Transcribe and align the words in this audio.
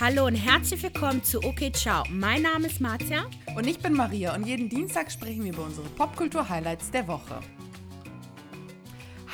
Hallo 0.00 0.26
und 0.26 0.34
herzlich 0.34 0.82
willkommen 0.82 1.22
zu 1.22 1.42
Okay 1.44 1.70
Ciao. 1.72 2.02
Mein 2.10 2.42
Name 2.42 2.66
ist 2.66 2.80
Marzia. 2.80 3.26
Und 3.56 3.66
ich 3.66 3.78
bin 3.78 3.92
Maria 3.92 4.34
und 4.34 4.46
jeden 4.46 4.68
Dienstag 4.68 5.10
sprechen 5.10 5.44
wir 5.44 5.52
über 5.52 5.62
unsere 5.64 5.86
Popkultur-Highlights 5.90 6.90
der 6.90 7.06
Woche. 7.06 7.40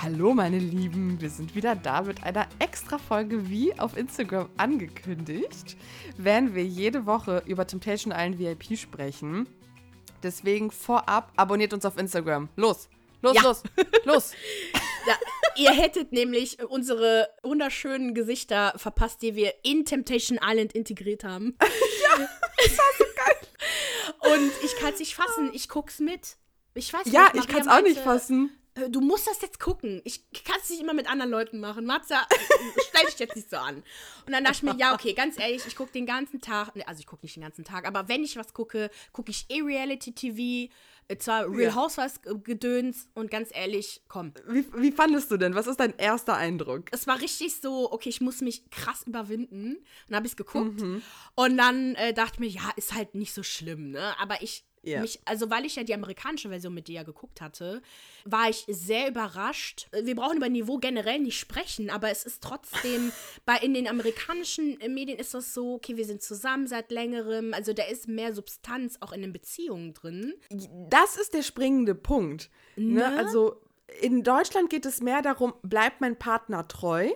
Hallo 0.03 0.33
meine 0.35 0.59
Lieben, 0.59 1.21
wir 1.21 1.29
sind 1.31 1.55
wieder 1.55 1.77
da 1.77 2.03
mit 2.03 2.23
einer 2.23 2.47
extra 2.59 2.99
Folge 2.99 3.49
wie 3.51 3.79
auf 3.79 3.97
Instagram 3.97 4.49
angekündigt. 4.57 5.77
Werden 6.17 6.55
wir 6.55 6.65
jede 6.65 7.05
Woche 7.07 7.43
über 7.47 7.67
Temptation 7.67 8.13
Island 8.13 8.39
VIP 8.39 8.79
sprechen. 8.79 9.47
Deswegen 10.23 10.71
vorab 10.71 11.33
abonniert 11.37 11.73
uns 11.73 11.85
auf 11.85 11.99
Instagram. 11.99 12.49
Los, 12.57 12.89
los, 13.23 13.35
Ja. 13.35 13.43
los, 13.43 13.63
los. 14.05 14.33
Ja, 15.07 15.15
ihr 15.57 15.71
hättet 15.71 16.13
nämlich 16.13 16.63
unsere 16.63 17.29
wunderschönen 17.43 18.15
Gesichter 18.15 18.73
verpasst, 18.77 19.23
die 19.23 19.35
wir 19.35 19.53
in 19.63 19.85
Temptation 19.85 20.39
Island 20.43 20.73
integriert 20.73 21.25
haben. 21.25 21.57
Ja, 22.03 22.29
das 22.57 22.77
war 22.79 22.85
so 22.99 23.05
geil. 23.15 24.35
Und 24.35 24.53
ich 24.65 24.75
kann 24.77 24.93
es 24.93 24.99
nicht 24.99 25.15
fassen. 25.15 25.51
Ich 25.53 25.69
guck's 25.69 26.01
mit. 26.01 26.37
Ich 26.75 26.93
weiß 26.93 27.03
Ja, 27.07 27.25
nicht, 27.25 27.35
ich 27.35 27.41
Maria 27.41 27.53
kann 27.53 27.61
es 27.61 27.69
auch 27.69 27.83
nicht 27.83 28.01
fassen. 28.01 28.51
Äh, 28.81 28.91
Du 28.91 29.01
musst 29.01 29.27
das 29.27 29.41
jetzt 29.43 29.61
gucken. 29.61 30.01
Ich 30.05 30.31
kann 30.45 30.57
es 30.63 30.71
nicht 30.71 30.81
immer 30.81 30.95
mit 30.95 31.09
anderen 31.11 31.31
Leuten 31.31 31.61
machen. 31.61 31.87
Matza, 31.87 32.27
stell 32.89 33.07
dich 33.07 33.19
jetzt 33.19 33.37
nicht 33.37 33.51
so 33.51 33.57
an. 33.57 33.83
Und 34.27 34.33
dann 34.33 34.45
dachte 34.45 34.57
ich 34.57 34.63
mir, 34.63 34.77
ja, 34.77 34.95
okay, 34.95 35.13
ganz 35.13 35.39
ehrlich, 35.39 35.63
ich 35.67 35.77
gucke 35.77 35.93
den 35.93 36.07
ganzen 36.07 36.41
Tag, 36.41 36.75
ne, 36.77 36.87
also 36.87 37.01
ich 37.01 37.07
gucke 37.07 37.25
nicht 37.25 37.37
den 37.37 37.43
ganzen 37.43 37.65
Tag, 37.65 37.87
aber 37.87 38.09
wenn 38.09 38.23
ich 38.23 38.37
was 38.37 38.55
gucke, 38.55 38.91
gucke 39.13 39.31
ich 39.31 39.47
eh 39.49 39.61
Reality-TV, 39.63 40.73
äh, 41.09 41.17
zwar 41.19 41.51
Real 41.51 41.71
Ja. 41.71 41.75
Housewives 41.75 42.21
äh, 42.25 42.35
Gedöns 42.39 43.09
und 43.15 43.31
ganz 43.31 43.51
ehrlich, 43.53 44.03
komm. 44.09 44.33
Wie, 44.47 44.65
wie 44.75 44.93
fandest 44.93 45.31
du 45.31 45.37
denn? 45.37 45.55
Was 45.55 45.67
ist 45.67 45.81
dein 45.81 45.97
erster 45.97 46.37
Eindruck? 46.37 46.85
Es 46.93 47.07
war 47.07 47.21
richtig 47.21 47.57
so, 47.57 47.91
okay, 47.93 48.09
ich 48.09 48.21
muss 48.21 48.41
mich 48.41 48.71
krass 48.71 49.03
überwinden. 49.07 49.77
Und 49.77 49.85
dann 50.09 50.17
habe 50.17 50.27
ich 50.27 50.33
es 50.33 50.37
geguckt. 50.37 50.81
Mhm. 50.81 51.03
Und 51.35 51.57
dann 51.57 51.97
äh, 51.97 52.15
dachte 52.15 52.35
ich 52.35 52.41
mir, 52.41 52.49
ja, 52.49 52.71
ist 52.77 52.95
halt 52.95 53.15
nicht 53.17 53.35
so 53.35 53.43
schlimm, 53.43 53.91
ne? 53.91 54.15
Aber 54.21 54.41
ich, 54.43 54.65
Ja. 54.83 55.01
mich, 55.01 55.21
also 55.25 55.51
weil 55.51 55.67
ich 55.67 55.77
ja 55.77 55.83
die 55.83 55.95
amerikanische 55.95 56.49
Version 56.49 56.73
mit 56.73 56.89
dir 56.89 56.95
ja 56.95 57.03
geguckt 57.03 57.41
hatte, 57.41 57.83
war 58.25 58.49
ich 58.49 58.65
sehr 58.69 59.09
überrascht. 59.09 59.89
Wir 59.93 60.15
brauchen 60.15 60.39
über 60.39 60.49
Niveau 60.49 60.79
generell 60.79 61.19
nicht 61.19 61.39
sprechen, 61.39 61.91
aber 61.91 62.11
es 62.11 62.25
ist 62.25 62.43
trotzdem, 62.43 63.13
bei 63.45 63.57
in 63.59 63.75
den 63.75 63.89
amerikanischen 63.89 64.81
äh, 64.81 64.89
Medien 64.89 65.19
ist 65.19 65.35
das 65.35 65.53
so, 65.53 65.75
okay, 65.75 65.97
wir 65.97 66.05
sind 66.05 66.23
zusammen 66.23 66.67
seit 66.67 66.91
längerem. 66.91 67.53
Also 67.53 67.73
da 67.73 67.85
ist 67.85 68.09
mehr 68.09 68.35
Substanz 68.35 68.97
auch 69.01 69.13
in 69.13 69.23
den 69.23 69.33
Beziehungen 69.33 69.93
drin. 69.93 70.35
Das 70.89 71.17
ist 71.17 71.35
der 71.35 71.43
springende 71.43 71.95
Punkt. 71.95 72.51
Ne? 72.77 73.01
Ne? 73.01 73.19
Also 73.19 73.61
in 74.01 74.23
Deutschland 74.23 74.71
geht 74.71 74.87
es 74.87 75.01
mehr 75.01 75.23
darum, 75.23 75.55
bleibt 75.63 76.01
mein 76.01 76.19
Partner 76.19 76.67
treu. 76.69 77.11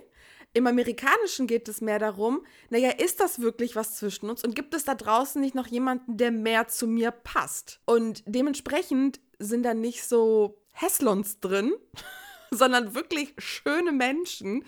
Im 0.57 0.69
Amerikanischen 0.69 1.49
geht 1.49 1.69
es 1.69 1.81
mehr 1.81 1.99
darum, 1.99 2.47
naja, 2.71 2.91
ist 2.91 3.19
das 3.19 3.41
wirklich 3.41 3.75
was 3.75 3.97
zwischen 3.97 4.31
uns 4.31 4.45
und 4.45 4.55
gibt 4.55 4.73
es 4.73 4.85
da 4.85 4.95
draußen 4.95 5.41
nicht 5.41 5.57
noch 5.57 5.67
jemanden, 5.67 6.17
der 6.17 6.31
mehr 6.31 6.69
zu 6.69 6.87
mir 6.87 7.11
passt? 7.11 7.81
Und 7.87 8.23
dementsprechend 8.25 9.21
sind 9.41 9.65
da 9.65 9.75
nicht 9.75 10.05
so 10.05 10.63
Häslons 10.73 11.41
drin, 11.41 11.75
sondern 12.53 12.95
wirklich 12.95 13.35
schöne 13.39 13.91
Menschen. 13.91 14.65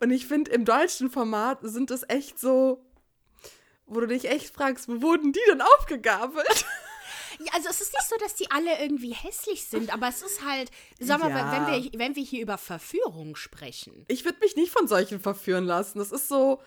Und 0.00 0.10
ich 0.10 0.26
finde, 0.26 0.50
im 0.50 0.64
deutschen 0.64 1.10
Format 1.10 1.60
sind 1.62 1.92
es 1.92 2.04
echt 2.08 2.40
so, 2.40 2.84
wo 3.86 4.00
du 4.00 4.08
dich 4.08 4.28
echt 4.28 4.52
fragst, 4.52 4.88
wo 4.88 5.00
wurden 5.00 5.32
die 5.32 5.40
denn 5.48 5.60
aufgegabelt? 5.60 6.66
Ja, 7.42 7.52
also 7.54 7.68
es 7.70 7.80
ist 7.80 7.92
nicht 7.94 8.08
so, 8.08 8.16
dass 8.18 8.34
die 8.34 8.50
alle 8.50 8.78
irgendwie 8.80 9.12
hässlich 9.14 9.64
sind, 9.64 9.92
aber 9.92 10.08
es 10.08 10.20
ist 10.22 10.44
halt, 10.44 10.70
sag 10.98 11.20
mal, 11.20 11.30
Ja. 11.30 11.52
wenn, 11.72 11.84
wir, 11.84 11.98
wenn 11.98 12.14
wir 12.16 12.22
hier 12.22 12.42
über 12.42 12.58
Verführung 12.58 13.34
sprechen. 13.34 14.04
Ich 14.08 14.24
würde 14.26 14.38
mich 14.40 14.56
nicht 14.56 14.70
von 14.70 14.86
solchen 14.86 15.20
verführen 15.20 15.64
lassen. 15.64 15.98
Das 15.98 16.12
ist 16.12 16.28
so, 16.28 16.60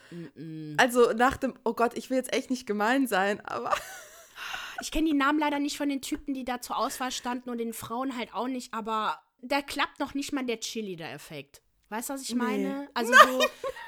also 0.77 1.11
nach 1.13 1.37
dem, 1.37 1.53
oh 1.63 1.73
Gott, 1.73 1.95
ich 1.95 2.09
will 2.09 2.17
jetzt 2.17 2.33
echt 2.33 2.49
nicht 2.49 2.65
gemein 2.65 3.07
sein, 3.07 3.39
aber 3.45 3.73
Ich 4.81 4.91
kenne 4.91 5.07
die 5.07 5.13
Namen 5.15 5.39
leider 5.39 5.59
nicht 5.59 5.77
von 5.77 5.87
den 5.87 6.01
Typen, 6.01 6.33
die 6.33 6.43
da 6.43 6.59
zur 6.59 6.77
Auswahl 6.77 7.11
standen 7.11 7.49
und 7.51 7.59
den 7.59 7.73
Frauen 7.73 8.17
halt 8.17 8.33
auch 8.33 8.47
nicht, 8.47 8.73
aber 8.73 9.21
da 9.41 9.61
klappt 9.61 9.99
noch 9.99 10.13
nicht 10.15 10.33
mal 10.33 10.43
der 10.45 10.59
Cheerleader-Effekt. 10.59 11.61
Weißt 11.89 12.09
du, 12.09 12.13
was 12.15 12.23
ich 12.23 12.33
meine? 12.33 12.89
Also 12.95 13.13
wo, 13.13 13.43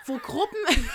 wo 0.06 0.18
Gruppen. 0.20 0.58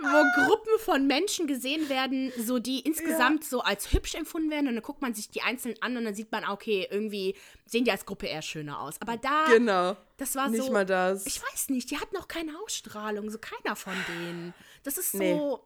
wo 0.00 0.44
Gruppen 0.44 0.78
von 0.78 1.06
Menschen 1.06 1.46
gesehen 1.46 1.88
werden, 1.88 2.32
so 2.38 2.58
die 2.58 2.80
insgesamt 2.80 3.44
so 3.44 3.60
als 3.60 3.92
hübsch 3.92 4.14
empfunden 4.14 4.50
werden 4.50 4.68
und 4.68 4.74
dann 4.74 4.82
guckt 4.82 5.02
man 5.02 5.14
sich 5.14 5.30
die 5.30 5.42
einzelnen 5.42 5.80
an 5.82 5.96
und 5.96 6.04
dann 6.04 6.14
sieht 6.14 6.30
man, 6.30 6.44
okay, 6.44 6.86
irgendwie 6.90 7.34
sehen 7.66 7.84
die 7.84 7.90
als 7.90 8.06
Gruppe 8.06 8.26
eher 8.26 8.42
schöner 8.42 8.80
aus. 8.80 9.00
Aber 9.00 9.16
da, 9.16 9.46
genau. 9.48 9.96
das 10.16 10.34
war 10.34 10.48
Nicht 10.48 10.64
so. 10.64 10.72
mal 10.72 10.86
das. 10.86 11.26
Ich 11.26 11.42
weiß 11.42 11.70
nicht, 11.70 11.90
die 11.90 11.98
hatten 11.98 12.16
auch 12.16 12.28
keine 12.28 12.52
Ausstrahlung, 12.64 13.30
so 13.30 13.38
keiner 13.38 13.76
von 13.76 13.94
denen. 14.08 14.54
Das 14.84 14.98
ist 14.98 15.12
so. 15.12 15.18
Nee. 15.18 15.56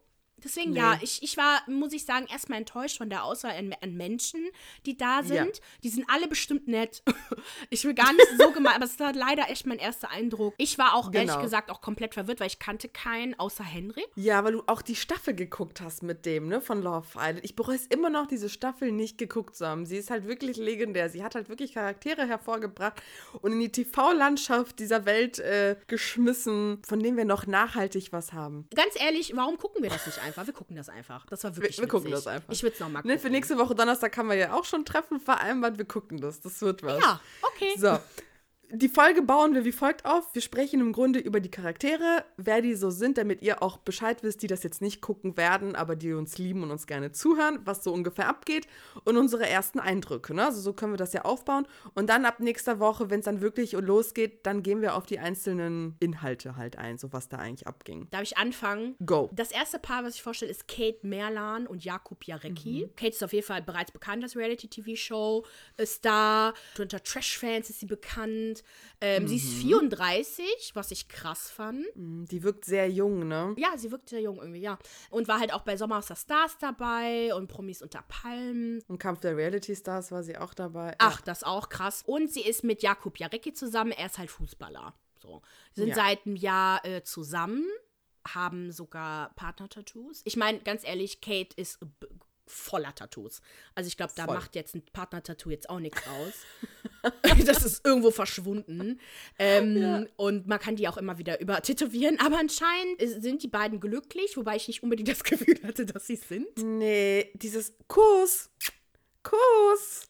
Deswegen, 0.45 0.73
Nee. 0.73 0.79
ja, 0.79 0.99
ich, 1.03 1.23
ich 1.23 1.37
war, 1.37 1.63
muss 1.69 1.93
ich 1.93 2.05
sagen, 2.05 2.27
erstmal 2.31 2.59
enttäuscht 2.59 2.99
von 2.99 3.11
der 3.11 3.25
Auswahl 3.25 3.53
an, 3.57 3.75
an 3.81 3.95
Menschen, 3.95 4.41
die 4.87 4.97
da 4.97 5.23
sind. 5.23 5.37
Ja. 5.59 5.65
Die 5.83 5.89
sind 5.89 6.05
alle 6.09 6.29
bestimmt 6.29 6.69
nett. 6.69 7.03
ich 7.71 7.85
will 7.85 7.95
gar 7.95 8.13
nicht 8.13 8.29
so 8.39 8.51
gemein, 8.53 8.75
aber 8.75 8.85
es 8.85 8.99
war 9.01 9.13
leider 9.13 9.49
echt 9.51 9.67
mein 9.67 9.79
erster 9.79 10.11
Eindruck. 10.11 10.55
Ich 10.59 10.79
war 10.79 10.95
auch 10.95 11.13
ehrlich 11.13 11.31
Genau. 11.31 11.43
gesagt 11.43 11.71
auch 11.71 11.81
komplett 11.81 12.15
verwirrt, 12.15 12.41
weil 12.41 12.47
ich 12.49 12.59
kannte 12.59 12.89
keinen 12.89 13.39
außer 13.39 13.65
Henrik. 13.65 14.07
Ja, 14.17 14.43
weil 14.45 14.53
du 14.53 14.63
auch 14.67 14.83
die 14.83 14.97
Staffel 14.97 15.35
geguckt 15.35 15.81
hast 15.81 16.03
mit 16.03 16.27
dem, 16.27 16.49
ne, 16.49 16.61
von 16.61 16.83
Love 16.83 17.07
Island. 17.17 17.41
Ich 17.43 17.57
bereue 17.57 17.77
es 17.77 17.87
immer 17.87 18.11
noch, 18.11 18.27
diese 18.27 18.49
Staffel 18.49 18.93
nicht 18.93 19.19
geguckt 19.19 19.57
zu 19.57 19.67
haben. 19.67 19.87
Sie 19.87 19.97
ist 19.97 20.11
halt 20.11 20.27
wirklich 20.27 20.57
legendär. 20.57 21.09
Sie 21.11 21.23
hat 21.23 21.35
halt 21.35 21.49
wirklich 21.49 21.75
Charaktere 21.75 22.27
hervorgebracht 22.27 23.01
und 23.41 23.53
in 23.53 23.61
die 23.61 23.71
TV-Landschaft 23.73 24.79
dieser 24.79 25.05
Welt 25.07 25.39
äh, 25.39 25.77
geschmissen, 25.87 26.83
von 26.87 27.01
denen 27.01 27.17
wir 27.17 27.25
noch 27.25 27.47
nachhaltig 27.47 28.13
was 28.13 28.33
haben. 28.33 28.67
Ganz 28.75 28.95
ehrlich, 29.01 29.33
warum 29.37 29.57
gucken 29.59 29.83
wir 29.83 29.91
das 29.91 30.07
nicht 30.07 30.19
einfach? 30.19 30.32
Wir 30.37 30.53
gucken 30.53 30.77
das 30.77 30.89
einfach. 30.89 31.27
Das 31.27 31.45
war 31.45 31.57
wirklich 31.57 31.79
wir 31.79 31.89
gucken 31.89 32.11
witzig. 32.11 32.25
das 32.25 32.27
einfach. 32.27 32.53
Ich 32.53 32.63
würde 32.63 32.75
es 32.75 32.81
nochmal 32.81 33.03
gucken. 33.03 33.17
Ne, 33.17 33.21
für 33.21 33.31
nächste 33.31 33.59
Woche 33.59 33.75
Donnerstag 33.75 34.17
haben 34.17 34.29
wir 34.29 34.37
ja 34.37 34.53
auch 34.55 34.65
schon 34.65 34.85
Treffen 34.85 35.21
vereinbart. 35.21 35.79
Wir 35.79 35.85
gucken 35.85 36.21
das. 36.21 36.41
Das 36.41 36.61
wird 36.63 36.83
was. 36.83 37.01
Ja, 37.01 37.21
okay. 37.43 37.75
So. 37.77 37.99
Die 38.75 38.89
Folge 38.89 39.21
bauen 39.21 39.53
wir 39.53 39.67
wie 39.67 39.73
folgt 39.73 40.07
auf. 40.07 40.35
Wir 40.35 40.41
sprechen 40.41 40.81
im 40.81 40.93
Grunde 40.93 41.19
über 41.19 41.41
die 41.41 41.51
Charaktere, 41.51 42.25
wer 42.39 42.63
die 42.63 42.75
so 42.75 42.89
sind, 42.89 43.19
damit 43.19 43.43
ihr 43.43 43.63
auch 43.63 43.77
Bescheid 43.77 44.23
wisst, 44.23 44.41
die 44.41 44.47
das 44.47 44.63
jetzt 44.63 44.81
nicht 44.81 45.03
gucken 45.03 45.37
werden, 45.37 45.77
aber 45.77 45.95
die 45.95 46.15
uns 46.15 46.39
lieben 46.39 46.63
und 46.63 46.71
uns 46.71 46.87
gerne 46.87 47.13
zuhören, 47.13 47.59
was 47.67 47.85
so 47.85 47.93
ungefähr 47.93 48.31
abgeht 48.31 48.67
und 49.05 49.19
unsere 49.19 49.47
ersten 49.47 49.79
Eindrücke. 49.79 50.33
Ne? 50.33 50.47
Also 50.47 50.63
so 50.63 50.73
können 50.73 50.95
wir 50.95 50.97
das 50.97 51.13
ja 51.13 51.27
aufbauen. 51.27 51.67
Und 51.93 52.09
dann 52.09 52.25
ab 52.25 52.41
nächster 52.41 52.81
Woche, 52.81 53.11
wenn 53.11 53.19
es 53.19 53.27
dann 53.27 53.43
wirklich 53.43 53.73
losgeht, 53.73 54.47
dann 54.47 54.63
gehen 54.63 54.81
wir 54.81 54.97
auf 54.97 55.05
die 55.05 55.19
einzelnen 55.19 55.97
Inhalte 56.01 56.57
halt 56.57 56.79
ein, 56.79 56.97
so 56.97 57.13
was 57.13 57.29
da 57.29 57.37
eigentlich 57.37 57.67
abging. 57.67 58.09
Darf 58.11 58.23
ich 58.23 58.39
anfangen? 58.39 58.97
Go. 59.05 59.29
Das 59.35 59.51
erste 59.51 59.81
Paar, 59.81 60.03
was 60.03 60.15
ich 60.15 60.23
vorstelle, 60.23 60.51
ist 60.51 60.67
Kate 60.67 61.01
Merlan 61.03 61.67
und 61.67 61.85
Jakub 61.85 62.25
Jarecki. 62.25 62.87
Mhm. 62.87 62.97
Kate 62.97 63.13
ist 63.13 63.23
auf 63.23 63.35
jeden 63.35 63.47
Fall 63.47 63.61
bereits 63.61 63.93
bekannt 63.93 64.23
als 64.23 64.35
Reality-TV-Show-Star. 64.35 66.55
Unter 66.79 67.03
Trash-Fans 67.03 67.69
ist 67.69 67.81
sie 67.81 67.87
bekannt. 67.87 68.62
Ähm, 69.01 69.27
Sie 69.27 69.35
Mhm. 69.35 69.41
ist 69.41 69.53
34, 69.55 70.71
was 70.75 70.91
ich 70.91 71.09
krass 71.09 71.51
fand. 71.51 71.85
Die 71.95 72.43
wirkt 72.43 72.65
sehr 72.65 72.89
jung, 72.91 73.27
ne? 73.29 73.55
Ja, 73.59 73.77
sie 73.77 73.91
wirkt 73.91 74.09
sehr 74.09 74.21
jung 74.21 74.39
irgendwie, 74.39 74.61
ja. 74.61 74.79
Und 75.11 75.29
war 75.29 75.41
halt 75.41 75.53
auch 75.53 75.63
bei 75.63 75.77
Sommer 75.77 75.99
aus 75.99 76.07
der 76.07 76.17
Stars 76.17 76.57
dabei 76.59 77.35
und 77.35 77.49
Promis 77.49 77.83
unter 77.83 78.03
Palmen. 78.09 78.83
Im 78.89 78.99
Kampf 78.99 79.21
der 79.21 79.37
Reality 79.37 79.75
Stars 79.77 80.13
war 80.13 80.23
sie 80.23 80.37
auch 80.39 80.55
dabei. 80.55 80.95
Ach, 80.99 81.21
das 81.21 81.43
auch 81.45 81.69
krass. 81.69 82.03
Und 82.07 82.33
sie 82.33 82.43
ist 82.43 82.65
mit 82.65 82.83
Jakub 82.83 83.19
Jarecki 83.19 83.53
zusammen. 83.53 83.93
Er 83.93 84.07
ist 84.07 84.19
halt 84.19 84.31
Fußballer. 84.31 84.95
So. 85.21 85.43
Sie 85.75 85.83
sind 85.83 85.91
Ja. 85.91 85.95
seit 85.97 86.27
einem 86.27 86.37
Jahr 86.37 86.85
äh, 86.85 87.03
zusammen, 87.05 87.65
haben 88.27 88.73
sogar 88.73 89.35
Partner-Tattoos. 89.35 90.23
Ich 90.25 90.37
meine, 90.37 90.61
ganz 90.61 90.85
ehrlich, 90.85 91.21
Kate 91.21 91.55
ist 91.57 91.79
voller 92.47 92.95
Tattoos. 92.95 93.41
Also 93.75 93.89
ich 93.89 93.97
glaube, 93.97 94.13
da 94.17 94.25
Voll. 94.25 94.35
macht 94.35 94.55
jetzt 94.55 94.75
ein 94.75 94.83
Partner-Tattoo 94.93 95.51
jetzt 95.51 95.71
auch 95.71 95.81
nichts 95.81 96.01
aus. 96.07 96.33
das 97.47 97.65
ist 97.65 97.85
irgendwo 97.85 98.11
verschwunden. 98.11 99.01
Ähm, 99.39 100.09
Und 100.17 100.47
man 100.47 100.59
kann 100.59 100.77
die 100.77 100.89
auch 100.89 100.97
immer 100.97 101.19
wieder 101.19 101.41
übertätowieren. 101.41 102.21
Aber 102.21 102.39
anscheinend 102.39 103.01
sind 103.01 103.43
die 103.43 103.49
beiden 103.49 103.81
glücklich, 103.81 104.37
wobei 104.37 104.57
ich 104.57 104.69
nicht 104.69 104.83
unbedingt 104.83 105.09
das 105.09 105.25
Gefühl 105.25 105.59
hatte, 105.65 105.87
dass 105.87 106.07
sie 106.07 106.15
es 106.15 106.29
sind. 106.29 106.47
Nee, 106.59 107.31
dieses 107.35 107.75
Kuss. 107.89 108.51
Kuss. 109.23 110.09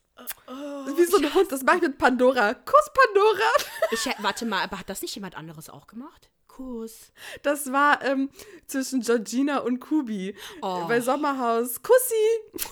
Wie 0.97 1.05
so 1.05 1.17
ein 1.17 1.35
Hund, 1.35 1.51
das 1.51 1.63
mache 1.63 1.77
ich 1.77 1.83
mit 1.83 1.99
Pandora. 1.99 2.55
Kuss 2.55 2.91
Pandora. 2.95 3.51
Ich, 3.91 4.09
warte 4.23 4.47
mal, 4.47 4.63
aber 4.63 4.79
hat 4.79 4.89
das 4.89 5.03
nicht 5.03 5.15
jemand 5.15 5.37
anderes 5.37 5.69
auch 5.69 5.87
gemacht? 5.87 6.31
Kuss. 6.57 7.13
Das 7.43 7.73
war 7.73 8.05
ähm, 8.05 8.31
zwischen 8.67 9.01
Georgina 9.01 9.59
und 9.59 9.81
Kubi. 9.81 10.35
Oh. 10.61 10.85
Bei 10.87 11.01
Sommerhaus. 11.01 11.83
Kussi. 11.83 12.65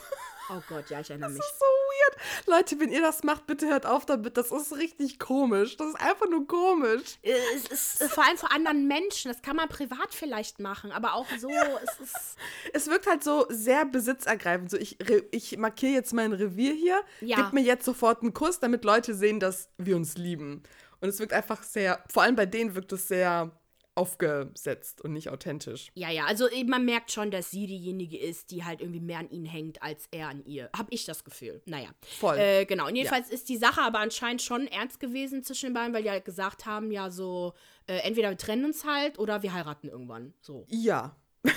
Oh 0.53 0.61
Gott, 0.69 0.91
ja, 0.91 1.01
ich 1.01 1.09
erinnere 1.09 1.31
mich. 1.31 1.39
Das 1.39 1.47
ist 1.47 1.59
so 1.61 1.65
weird. 1.65 2.49
Leute, 2.49 2.81
wenn 2.81 2.91
ihr 2.91 3.01
das 3.01 3.23
macht, 3.23 3.47
bitte 3.47 3.69
hört 3.69 3.87
auf 3.87 4.05
damit. 4.05 4.37
Das 4.37 4.51
ist 4.51 4.77
richtig 4.77 5.21
komisch. 5.21 5.77
Das 5.77 5.89
ist 5.89 6.01
einfach 6.01 6.29
nur 6.29 6.47
komisch. 6.47 7.19
Es 7.23 8.01
ist 8.01 8.13
vor 8.13 8.27
allem 8.27 8.37
vor 8.37 8.53
anderen 8.53 8.89
Menschen. 8.89 9.31
Das 9.31 9.43
kann 9.43 9.55
man 9.57 9.69
privat 9.69 10.13
vielleicht 10.13 10.59
machen, 10.59 10.91
aber 10.91 11.15
auch 11.15 11.27
so, 11.39 11.49
es 11.49 12.01
ist. 12.01 12.37
Es 12.73 12.89
wirkt 12.89 13.07
halt 13.07 13.23
so 13.23 13.47
sehr 13.49 13.85
besitzergreifend. 13.85 14.73
So, 14.73 14.77
ich, 14.77 14.99
ich 15.31 15.57
markiere 15.57 15.93
jetzt 15.93 16.13
mein 16.13 16.33
Revier 16.33 16.75
hier. 16.75 17.01
Ja. 17.21 17.37
Gib 17.37 17.53
mir 17.53 17.63
jetzt 17.63 17.85
sofort 17.85 18.23
einen 18.23 18.35
Kuss, 18.35 18.59
damit 18.59 18.85
Leute 18.85 19.15
sehen, 19.15 19.39
dass 19.39 19.69
wir 19.79 19.95
uns 19.95 20.17
lieben. 20.17 20.65
Und 21.01 21.09
es 21.09 21.19
wirkt 21.19 21.33
einfach 21.33 21.63
sehr, 21.63 22.05
vor 22.13 22.25
allem 22.25 22.37
bei 22.37 22.47
denen 22.47 22.75
wirkt 22.75 22.93
es 22.93 23.09
sehr 23.09 23.53
aufgesetzt 23.95 25.01
und 25.03 25.13
nicht 25.13 25.29
authentisch. 25.29 25.91
Ja, 25.95 26.11
ja, 26.11 26.25
also 26.27 26.49
eben, 26.49 26.71
man 26.71 26.85
merkt 26.85 27.11
schon, 27.11 27.31
dass 27.31 27.51
sie 27.51 27.67
diejenige 27.67 28.19
ist, 28.19 28.51
die 28.51 28.65
halt 28.65 28.81
irgendwie 28.81 29.01
mehr 29.01 29.19
an 29.19 29.31
ihn 29.31 29.45
hängt, 29.45 29.83
als 29.83 30.07
er 30.11 30.29
an 30.29 30.45
ihr. 30.45 30.71
Hab 30.77 30.87
ich 30.91 31.05
das 31.05 31.25
Gefühl. 31.25 31.63
Naja. 31.67 31.89
Voll. 32.19 32.39
Äh, 32.39 32.65
genau. 32.67 32.87
Und 32.87 32.97
jedenfalls 32.97 33.31
ist 33.31 33.49
die 33.49 33.57
Sache 33.57 33.83
aber 33.83 33.99
anscheinend 33.99 34.43
schon 34.43 34.67
ernst 34.67 35.01
gewesen 35.01 35.43
zwischen 35.43 35.67
den 35.67 35.75
beiden, 35.75 35.95
weil 35.95 36.03
die 36.03 36.11
halt 36.11 36.25
gesagt 36.25 36.67
haben, 36.67 36.91
ja, 36.91 37.11
so, 37.11 37.55
äh, 37.87 37.99
entweder 37.99 38.31
wir 38.31 38.39
trennen 38.39 38.65
uns 38.65 38.85
halt 38.85 39.19
oder 39.19 39.43
wir 39.43 39.53
heiraten 39.53 39.89
irgendwann. 39.89 40.35
So. 40.41 40.67
Ja. 40.69 41.17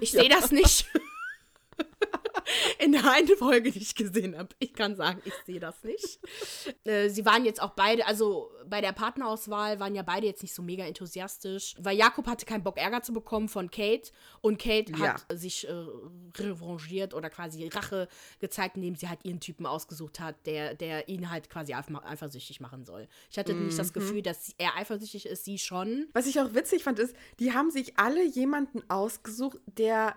Ich 0.00 0.10
sehe 0.10 0.28
das 0.28 0.50
nicht. 0.50 0.86
In 2.82 2.92
der 2.92 3.10
einen 3.10 3.36
Folge, 3.36 3.70
die 3.70 3.78
ich 3.78 3.94
gesehen 3.94 4.36
habe. 4.36 4.48
Ich 4.58 4.72
kann 4.72 4.96
sagen, 4.96 5.20
ich 5.24 5.34
sehe 5.44 5.60
das 5.60 5.82
nicht. 5.84 6.18
Äh, 6.84 7.08
sie 7.10 7.24
waren 7.26 7.44
jetzt 7.44 7.60
auch 7.60 7.70
beide, 7.74 8.06
also 8.06 8.50
bei 8.66 8.80
der 8.80 8.92
Partnerauswahl 8.92 9.78
waren 9.80 9.94
ja 9.94 10.02
beide 10.02 10.26
jetzt 10.26 10.42
nicht 10.42 10.54
so 10.54 10.62
mega 10.62 10.84
enthusiastisch, 10.84 11.74
weil 11.78 11.96
Jakob 11.96 12.26
hatte 12.26 12.46
keinen 12.46 12.62
Bock, 12.62 12.78
Ärger 12.78 13.02
zu 13.02 13.12
bekommen 13.12 13.48
von 13.48 13.70
Kate 13.70 14.10
und 14.40 14.58
Kate 14.58 14.92
Ja. 14.92 15.14
hat 15.14 15.26
sich 15.32 15.68
äh, 15.68 15.72
revanchiert 16.38 17.14
oder 17.14 17.30
quasi 17.30 17.66
Rache 17.68 18.08
gezeigt, 18.38 18.76
indem 18.76 18.94
sie 18.96 19.08
halt 19.08 19.24
ihren 19.24 19.40
Typen 19.40 19.66
ausgesucht 19.66 20.20
hat, 20.20 20.36
der, 20.46 20.74
der 20.74 21.08
ihn 21.08 21.30
halt 21.30 21.50
quasi 21.50 21.74
eifersüchtig 21.74 22.60
machen 22.60 22.84
soll. 22.84 23.08
Ich 23.30 23.38
hatte 23.38 23.54
nicht 23.54 23.78
das 23.78 23.92
Gefühl, 23.92 24.22
dass 24.22 24.54
er 24.58 24.76
eifersüchtig 24.76 25.26
ist, 25.26 25.44
sie 25.44 25.58
schon. 25.58 26.08
Was 26.12 26.26
ich 26.26 26.40
auch 26.40 26.54
witzig 26.54 26.84
fand, 26.84 26.98
ist, 26.98 27.14
die 27.38 27.52
haben 27.52 27.70
sich 27.70 27.98
alle 27.98 28.24
jemanden 28.24 28.82
ausgesucht, 28.88 29.58
der 29.66 30.16